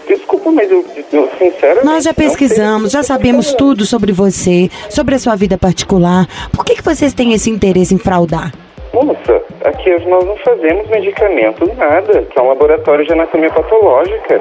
Desculpa, 0.07 0.53
mas 0.53 0.71
eu, 0.71 0.85
eu 1.13 1.29
sinceramente... 1.37 1.85
Nós 1.85 2.05
já 2.05 2.15
pesquisamos, 2.15 2.93
já 2.93 3.03
sabemos 3.03 3.53
tudo 3.55 3.85
sobre 3.85 4.13
você, 4.13 4.71
sobre 4.89 5.17
a 5.17 5.19
sua 5.19 5.35
vida 5.35 5.59
particular. 5.59 6.29
Por 6.53 6.65
que, 6.65 6.77
que 6.77 6.83
vocês 6.83 7.13
têm 7.13 7.33
esse 7.33 7.51
interesse 7.51 7.95
em 7.95 7.99
fraudar? 7.99 8.53
Moça, 8.95 9.36
aqui 9.69 9.91
nós 10.07 10.25
não 10.25 10.37
fazemos 10.37 10.89
medicamento, 10.89 11.71
nada. 11.77 12.23
Que 12.23 12.39
é 12.39 12.43
um 12.43 12.49
laboratório 12.49 13.05
de 13.05 13.13
anatomia 13.13 13.51
patológica. 13.51 14.41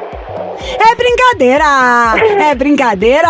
É 0.79 0.95
brincadeira! 0.95 2.49
É 2.49 2.55
brincadeira! 2.55 3.27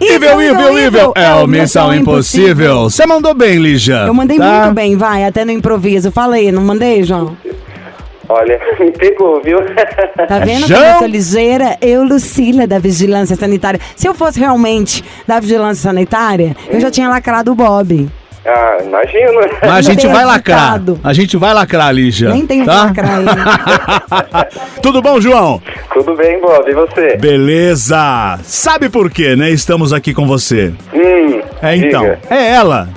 Evil, 0.00 0.40
evil, 0.40 0.78
evil! 0.78 1.12
É 1.14 1.32
o 1.34 1.46
Missão 1.46 1.94
Impossível. 1.94 2.84
Você 2.84 3.06
mandou 3.06 3.34
bem, 3.34 3.58
Lígia. 3.58 4.04
Eu 4.06 4.14
mandei 4.14 4.38
tá? 4.38 4.62
muito 4.62 4.74
bem, 4.74 4.96
vai, 4.96 5.24
até 5.24 5.44
no 5.44 5.52
improviso. 5.52 6.10
Falei, 6.10 6.50
não 6.50 6.62
mandei, 6.62 7.02
João? 7.02 7.36
Olha, 8.28 8.58
me 8.80 8.90
pegou, 8.92 9.40
viu? 9.42 9.58
Tá 10.28 10.38
vendo 10.38 10.66
João? 10.66 10.80
como 10.80 10.92
eu 10.92 10.98
sou 10.98 11.06
ligeira? 11.06 11.76
Eu, 11.80 12.04
Lucila, 12.04 12.66
da 12.66 12.78
Vigilância 12.78 13.36
Sanitária. 13.36 13.80
Se 13.96 14.08
eu 14.08 14.14
fosse 14.14 14.38
realmente 14.38 15.04
da 15.26 15.40
Vigilância 15.40 15.82
Sanitária, 15.82 16.56
eu 16.70 16.80
já 16.80 16.90
tinha 16.90 17.08
lacrado 17.08 17.50
o 17.50 17.54
Bob. 17.54 18.08
Ah, 18.44 18.78
imagino. 18.84 19.40
Mas 19.62 19.86
a 19.86 19.92
gente 19.92 20.06
vai 20.06 20.24
lacrar. 20.24 20.80
A 21.04 21.12
gente 21.12 21.36
vai 21.36 21.54
lacrar, 21.54 21.92
Lígia. 21.94 22.30
Nem 22.30 22.46
tem 22.46 22.64
tá? 22.64 22.84
lacrar 22.86 23.18
ainda. 23.18 24.48
Tudo 24.82 25.00
bom, 25.00 25.20
João? 25.20 25.62
Tudo 25.92 26.16
bem, 26.16 26.40
Bob, 26.40 26.68
e 26.68 26.74
você? 26.74 27.16
Beleza. 27.16 28.38
Sabe 28.42 28.88
por 28.88 29.10
quê, 29.10 29.36
né? 29.36 29.50
Estamos 29.50 29.92
aqui 29.92 30.12
com 30.12 30.26
você. 30.26 30.72
Hum, 30.92 31.40
É 31.62 31.76
então. 31.76 32.02
diga. 32.02 32.18
É 32.30 32.50
ela. 32.52 32.88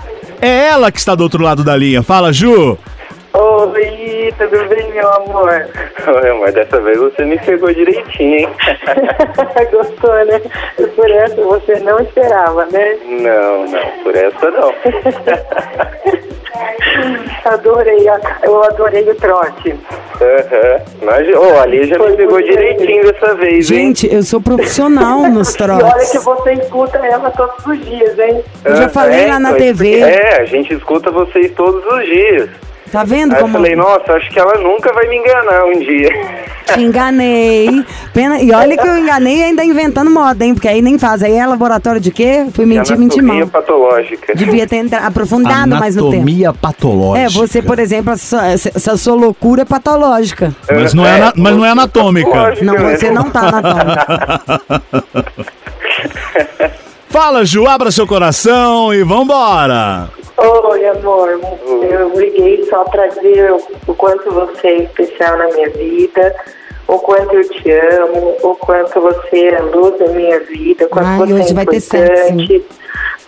É 0.42 0.68
ela 0.68 0.92
que 0.92 0.98
está 1.00 1.14
do 1.16 1.22
outro 1.24 1.44
lado 1.44 1.64
da 1.64 1.76
linha. 1.76 2.02
Fala, 2.02 2.34
Ju. 2.34 2.78
Oi, 3.34 4.05
tudo 4.38 4.66
bem, 4.70 4.92
meu 4.92 5.08
amor? 5.14 5.68
Olha, 6.08 6.34
mas 6.36 6.54
dessa 6.54 6.80
vez 6.82 6.98
você 6.98 7.24
me 7.26 7.38
pegou 7.40 7.74
direitinho, 7.74 8.40
hein? 8.40 8.50
Gostou, 9.72 10.14
né? 10.26 10.42
Por 10.96 11.10
essa 11.12 11.36
você 11.42 11.80
não 11.80 12.00
esperava, 12.00 12.66
né? 12.68 12.98
Não, 13.06 13.66
não, 13.68 14.04
por 14.04 14.16
essa 14.16 14.52
não. 14.52 14.74
Adorei, 17.46 18.08
a- 18.08 18.20
eu 18.44 18.64
adorei 18.64 19.04
o 19.10 19.16
trote. 19.16 19.76
Aham. 20.22 20.82
Mas, 21.02 21.28
ô, 21.36 21.60
ali 21.60 21.86
já 21.86 21.98
me 22.00 22.16
pegou 22.16 22.42
direitinho 22.42 23.04
dessa 23.12 23.36
vez, 23.36 23.70
hein? 23.70 23.78
Gente, 23.78 24.12
eu 24.14 24.24
sou 24.24 24.40
profissional 24.42 25.20
nos 25.30 25.54
E 25.56 25.64
olha 25.64 25.76
que 26.00 26.12
trotes. 26.12 26.24
você 26.24 26.54
escuta 26.54 26.98
ela 27.06 27.30
todos 27.32 27.66
os 27.66 27.86
dias, 27.86 28.18
hein? 28.18 28.42
Eu 28.64 28.76
já 28.78 28.86
Ah, 28.86 28.90
falei 28.90 29.26
é, 29.26 29.28
lá 29.28 29.40
na 29.40 29.50
então, 29.50 29.60
TV. 29.62 30.00
É, 30.00 30.42
a 30.42 30.46
gente 30.46 30.74
escuta 30.74 31.12
vocês 31.12 31.52
todos 31.52 31.86
os 31.86 32.06
dias. 32.06 32.50
Tá 32.92 33.04
vendo 33.04 33.34
Aí 33.34 33.40
eu 33.40 33.42
como 33.42 33.54
falei, 33.56 33.76
nossa, 33.76 34.14
acho 34.14 34.30
que 34.30 34.40
ela 34.40 34.58
nunca 34.60 34.94
vai 34.94 35.08
me 35.08 35.18
enganar 35.18 35.66
um 35.66 35.80
dia. 35.80 36.10
te 36.74 36.82
enganei? 36.82 37.84
Pena... 38.14 38.40
E 38.40 38.52
olha 38.54 38.78
que 38.78 38.88
eu 38.88 38.98
enganei 38.98 39.44
ainda 39.44 39.64
inventando 39.66 40.10
moda, 40.10 40.46
hein? 40.46 40.54
Porque 40.54 40.68
aí 40.68 40.82
nem 40.82 40.98
faz. 40.98 41.22
Aí 41.24 41.34
é 41.36 41.46
laboratório 41.46 42.00
de 42.00 42.12
quê? 42.12 42.46
Fui 42.54 42.66
mentir, 42.66 42.98
mentir 42.98 43.20
Anatomia 43.20 43.46
mal. 43.46 43.52
patológica. 43.52 44.36
Devia 44.36 44.66
ter 44.68 44.78
entra- 44.78 45.00
aprofundado 45.00 45.76
mais 45.76 45.96
no 45.96 46.04
tempo. 46.04 46.16
Anatomia 46.24 46.54
patológica. 46.54 47.26
É, 47.26 47.30
você, 47.30 47.62
por 47.62 47.80
exemplo, 47.80 48.14
a 48.14 48.18
sua- 48.18 48.48
essa 48.48 48.96
sua 48.98 49.16
loucura 49.16 49.64
é 49.64 49.66
patológica. 49.66 50.56
Mas 50.72 50.94
não 50.94 51.06
é, 51.06 51.16
ana- 51.20 51.34
mas 51.36 51.56
não 51.56 51.66
é 51.66 51.70
anatômica. 51.72 52.30
patológica, 52.30 52.66
Não, 52.66 52.74
né? 52.74 52.96
você 52.98 53.12
não 53.12 53.30
tá 53.30 53.40
anatômica. 53.50 54.62
Fala, 57.10 57.46
Ju, 57.46 57.66
abra 57.68 57.92
seu 57.92 58.06
coração 58.06 58.94
e 58.94 59.02
vambora. 59.04 60.10
Oi, 60.38 60.86
amor. 60.86 61.40
Eu 61.90 62.10
liguei 62.20 62.66
só 62.66 62.84
pra 62.84 63.08
dizer 63.08 63.54
o, 63.88 63.96
quanto 63.96 64.30
você 64.32 64.68
é 64.68 64.78
especial 64.84 65.38
na 65.38 65.48
minha 65.48 65.70
vida, 65.70 66.36
o 66.88 67.00
quanto 67.00 67.34
eu 67.34 67.50
te 67.50 67.72
amo, 67.72 68.36
o 68.44 68.56
quanto 68.56 69.00
você 69.00 69.48
é 69.48 69.58
a 69.58 69.64
luz 69.64 69.98
da 69.98 70.08
minha 70.08 70.40
vida, 70.42 70.86
o 70.86 70.90
quanto 70.90 71.08
Ai, 71.08 71.18
você 71.20 71.34
hoje 71.34 71.52
é 71.52 71.54
vai 71.54 71.66
ter 71.66 71.78
importante, 71.78 72.66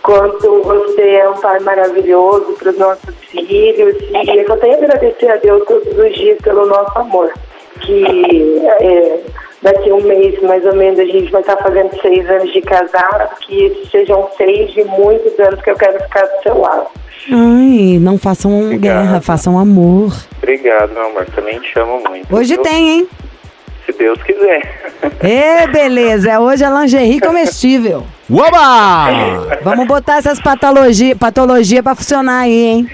quanto 0.02 0.62
você 0.62 1.10
é 1.14 1.28
um 1.30 1.40
pai 1.40 1.58
maravilhoso 1.60 2.52
para 2.58 2.70
os 2.70 2.78
nossos 2.78 3.14
filhos. 3.30 3.96
E 4.00 4.38
eu 4.38 4.56
tenho 4.58 4.74
a 4.74 4.76
agradecer 4.76 5.30
a 5.30 5.36
Deus 5.36 5.64
todos 5.66 5.98
os 5.98 6.14
dias 6.14 6.38
pelo 6.42 6.66
nosso 6.66 6.98
amor. 6.98 7.32
Que 7.80 8.66
é, 8.80 9.20
daqui 9.72 9.90
a 9.90 9.94
um 9.94 10.02
mês, 10.02 10.40
mais 10.42 10.64
ou 10.64 10.74
menos, 10.74 10.98
a 10.98 11.04
gente 11.04 11.30
vai 11.30 11.40
estar 11.40 11.56
fazendo 11.58 11.90
seis 12.00 12.28
anos 12.28 12.52
de 12.52 12.60
casado, 12.62 13.36
que 13.40 13.86
sejam 13.90 14.28
seis 14.36 14.72
de 14.72 14.84
muitos 14.84 15.38
anos 15.38 15.60
que 15.60 15.70
eu 15.70 15.76
quero 15.76 16.02
ficar 16.02 16.22
do 16.22 16.42
seu 16.42 16.58
lado. 16.58 16.86
Ai, 17.30 17.98
não 18.00 18.16
façam 18.16 18.58
Obrigado. 18.58 18.80
guerra, 18.80 19.20
façam 19.20 19.58
amor. 19.58 20.12
Obrigado, 20.38 20.92
meu 20.92 21.06
amor. 21.06 21.26
Também 21.26 21.60
te 21.60 21.78
amo 21.78 22.02
muito. 22.08 22.34
Hoje 22.34 22.54
viu? 22.54 22.62
tem, 22.62 22.88
hein? 22.88 23.08
Se 23.84 23.92
Deus 23.92 24.22
quiser. 24.22 24.62
Ê, 25.22 25.66
beleza. 25.66 26.40
Hoje 26.40 26.64
é 26.64 26.70
lingerie 26.70 27.20
comestível. 27.20 28.04
Oba! 28.30 29.58
Vamos 29.62 29.86
botar 29.86 30.18
essas 30.18 30.40
patologia, 30.40 31.14
patologia 31.16 31.82
pra 31.82 31.94
funcionar 31.94 32.40
aí, 32.42 32.64
hein? 32.64 32.90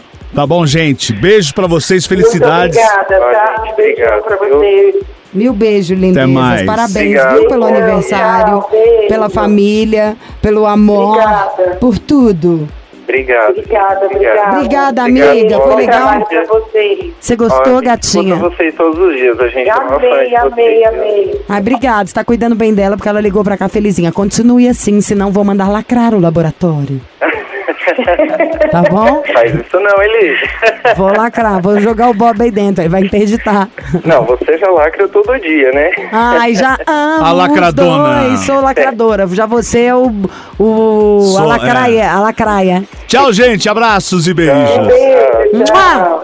Tá 0.34 0.46
bom, 0.46 0.64
gente. 0.64 1.12
Beijo 1.12 1.52
pra 1.54 1.66
vocês, 1.66 2.06
felicidades. 2.06 2.76
Muito 2.76 2.90
obrigada, 3.02 3.32
tá? 3.32 3.64
Um 3.66 3.70
obrigado, 3.72 4.22
pra 4.22 4.36
vocês. 4.36 4.94
Mil 5.32 5.52
beijos, 5.52 5.96
lindezas. 5.98 6.28
mais. 6.28 6.66
Parabéns, 6.66 6.90
Obrigado. 7.20 7.38
viu, 7.38 7.48
pelo 7.48 7.64
aniversário, 7.66 8.64
beijo. 8.70 9.08
pela 9.08 9.28
família, 9.30 10.16
pelo 10.42 10.66
amor, 10.66 11.16
Obrigada. 11.18 11.76
por 11.80 11.98
tudo. 11.98 12.68
Obrigado. 13.04 13.50
Obrigada, 13.50 14.06
obrigada. 14.06 14.56
Obrigada, 14.56 15.02
Obrigado, 15.02 15.30
amiga. 15.30 15.60
Foi 15.60 15.76
legal. 15.76 15.96
trabalho 16.00 16.26
pra 16.26 16.44
vocês. 16.44 17.12
Você 17.20 17.36
gostou, 17.36 17.62
a 17.62 17.76
gente 17.76 17.84
gatinha? 17.84 18.34
escuta 18.34 18.56
vocês 18.56 18.74
todos 18.76 18.98
os 19.00 19.16
dias. 19.16 19.40
A 19.40 19.48
gente 19.48 19.68
é 19.68 19.72
Amei, 19.72 20.36
amei, 20.36 20.84
amei. 20.84 21.40
Ai, 21.48 21.60
obrigado. 21.60 22.06
Você 22.06 22.14
tá 22.14 22.24
cuidando 22.24 22.54
bem 22.54 22.72
dela 22.72 22.96
porque 22.96 23.08
ela 23.08 23.20
ligou 23.20 23.42
pra 23.42 23.56
cá 23.56 23.68
felizinha. 23.68 24.12
Continue 24.12 24.68
assim, 24.68 25.00
senão 25.00 25.32
vou 25.32 25.42
mandar 25.44 25.68
lacrar 25.68 26.14
o 26.14 26.20
laboratório. 26.20 27.00
Tá 28.70 28.82
bom? 28.90 29.22
Faz 29.32 29.54
isso 29.54 29.80
não, 29.80 30.02
Eli. 30.02 30.36
Vou 30.96 31.12
lacrar, 31.16 31.60
vou 31.60 31.80
jogar 31.80 32.08
o 32.10 32.14
Bob 32.14 32.40
aí 32.42 32.50
dentro, 32.50 32.82
ele 32.82 32.88
vai 32.88 33.02
interditar. 33.02 33.68
Não, 34.04 34.24
você 34.24 34.58
já 34.58 34.70
lacra 34.70 35.08
todo 35.08 35.38
dia, 35.40 35.70
né? 35.72 35.90
Ai, 36.12 36.54
já 36.54 36.76
amo 36.86 37.24
A 37.24 37.32
lacradona. 37.32 38.22
dois. 38.28 38.40
Sou 38.40 38.60
lacradora. 38.60 39.26
Já 39.28 39.46
você 39.46 39.84
é 39.86 39.94
o, 39.94 40.10
o 40.58 41.20
Sou, 41.20 41.38
a 41.42 41.46
lacraia, 41.46 42.10
a 42.10 42.20
lacraia. 42.20 42.84
Tchau, 43.06 43.32
gente. 43.32 43.68
Abraços 43.68 44.26
e 44.26 44.34
beijos. 44.34 44.86
Beijo! 44.86 45.64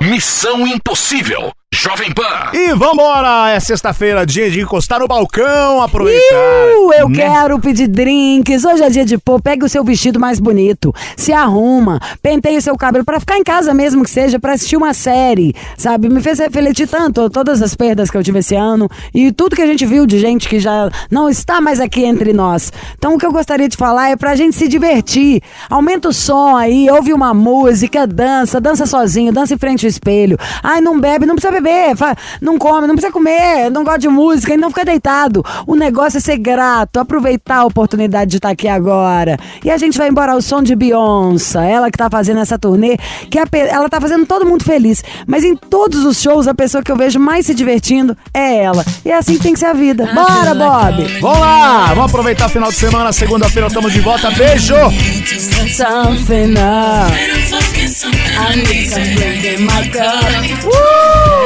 Missão 0.02 0.66
Impossível. 0.66 1.50
Jovem 1.78 2.10
Pan. 2.10 2.24
E 2.54 2.72
vambora! 2.72 3.50
É 3.50 3.60
sexta-feira, 3.60 4.24
dia 4.24 4.50
de 4.50 4.60
encostar 4.60 4.98
no 4.98 5.06
balcão, 5.06 5.82
aproveitar. 5.82 6.70
Iu, 6.72 6.90
eu 6.94 7.06
né? 7.06 7.16
quero 7.16 7.60
pedir 7.60 7.86
drinks. 7.86 8.64
Hoje 8.64 8.82
é 8.82 8.88
dia 8.88 9.04
de 9.04 9.18
pôr. 9.18 9.42
Pega 9.42 9.66
o 9.66 9.68
seu 9.68 9.84
vestido 9.84 10.18
mais 10.18 10.40
bonito, 10.40 10.92
se 11.18 11.34
arruma, 11.34 12.00
penteia 12.22 12.58
o 12.58 12.62
seu 12.62 12.76
cabelo 12.78 13.04
pra 13.04 13.20
ficar 13.20 13.36
em 13.36 13.44
casa 13.44 13.74
mesmo 13.74 14.02
que 14.02 14.10
seja, 14.10 14.40
pra 14.40 14.54
assistir 14.54 14.76
uma 14.76 14.94
série, 14.94 15.54
sabe? 15.76 16.08
Me 16.08 16.22
fez 16.22 16.38
refletir 16.38 16.88
tanto 16.88 17.28
todas 17.28 17.60
as 17.60 17.74
perdas 17.74 18.10
que 18.10 18.16
eu 18.16 18.24
tive 18.24 18.38
esse 18.38 18.54
ano 18.54 18.88
e 19.14 19.30
tudo 19.30 19.54
que 19.54 19.62
a 19.62 19.66
gente 19.66 19.84
viu 19.84 20.06
de 20.06 20.18
gente 20.18 20.48
que 20.48 20.58
já 20.58 20.88
não 21.10 21.28
está 21.28 21.60
mais 21.60 21.78
aqui 21.78 22.04
entre 22.04 22.32
nós. 22.32 22.72
Então 22.96 23.14
o 23.14 23.18
que 23.18 23.26
eu 23.26 23.32
gostaria 23.32 23.68
de 23.68 23.76
falar 23.76 24.08
é 24.08 24.16
pra 24.16 24.34
gente 24.34 24.56
se 24.56 24.66
divertir. 24.66 25.42
Aumenta 25.68 26.08
o 26.08 26.12
som 26.12 26.56
aí, 26.56 26.88
ouve 26.90 27.12
uma 27.12 27.34
música, 27.34 28.06
dança, 28.06 28.58
dança 28.60 28.86
sozinho, 28.86 29.30
dança 29.30 29.52
em 29.52 29.58
frente 29.58 29.84
ao 29.84 29.90
espelho. 29.90 30.38
Ai, 30.62 30.80
não 30.80 30.98
bebe, 30.98 31.26
não 31.26 31.34
precisa 31.34 31.52
beber, 31.52 31.65
fa- 31.96 32.16
não 32.40 32.58
come, 32.58 32.86
não 32.86 32.94
precisa 32.94 33.12
comer, 33.12 33.70
não 33.70 33.84
gosta 33.84 34.00
de 34.00 34.08
música 34.08 34.54
e 34.54 34.56
não 34.56 34.70
fica 34.70 34.84
deitado. 34.84 35.44
O 35.66 35.74
negócio 35.74 36.18
é 36.18 36.20
ser 36.20 36.38
grato, 36.38 36.98
aproveitar 36.98 37.56
a 37.58 37.64
oportunidade 37.64 38.30
de 38.30 38.36
estar 38.38 38.50
aqui 38.50 38.68
agora. 38.68 39.38
E 39.64 39.70
a 39.70 39.76
gente 39.76 39.96
vai 39.98 40.08
embora 40.08 40.32
ao 40.32 40.42
som 40.42 40.62
de 40.62 40.74
Beyoncé, 40.74 41.70
ela 41.70 41.90
que 41.90 41.98
tá 41.98 42.08
fazendo 42.10 42.40
essa 42.40 42.58
turnê, 42.58 42.96
que 43.30 43.38
a 43.38 43.46
ela 43.70 43.88
tá 43.88 44.00
fazendo 44.00 44.26
todo 44.26 44.44
mundo 44.46 44.64
feliz. 44.64 45.02
Mas 45.26 45.44
em 45.44 45.56
todos 45.56 46.04
os 46.04 46.20
shows, 46.20 46.46
a 46.48 46.54
pessoa 46.54 46.82
que 46.82 46.90
eu 46.92 46.96
vejo 46.96 47.18
mais 47.18 47.46
se 47.46 47.54
divertindo 47.54 48.16
é 48.34 48.56
ela. 48.62 48.84
E 49.04 49.10
é 49.10 49.16
assim 49.16 49.36
que 49.36 49.42
tem 49.42 49.52
que 49.52 49.58
ser 49.58 49.66
a 49.66 49.72
vida. 49.72 50.06
Bora, 50.14 50.54
Bob! 50.54 51.04
Vamos 51.20 51.38
lá! 51.38 51.86
Vamos 51.88 52.06
aproveitar 52.10 52.46
o 52.46 52.48
final 52.48 52.70
de 52.70 52.76
semana. 52.76 53.12
Segunda-feira 53.12 53.68
estamos 53.68 53.92
de 53.92 54.00
volta. 54.00 54.30
Beijo! 54.30 54.74
Something 55.76 56.54
up. 56.54 57.12
I 58.38 58.56
need 58.56 58.88
some 58.88 59.02
in 59.02 59.64
my 59.64 59.88
cup. 59.90 60.66
Uh! 60.66 61.45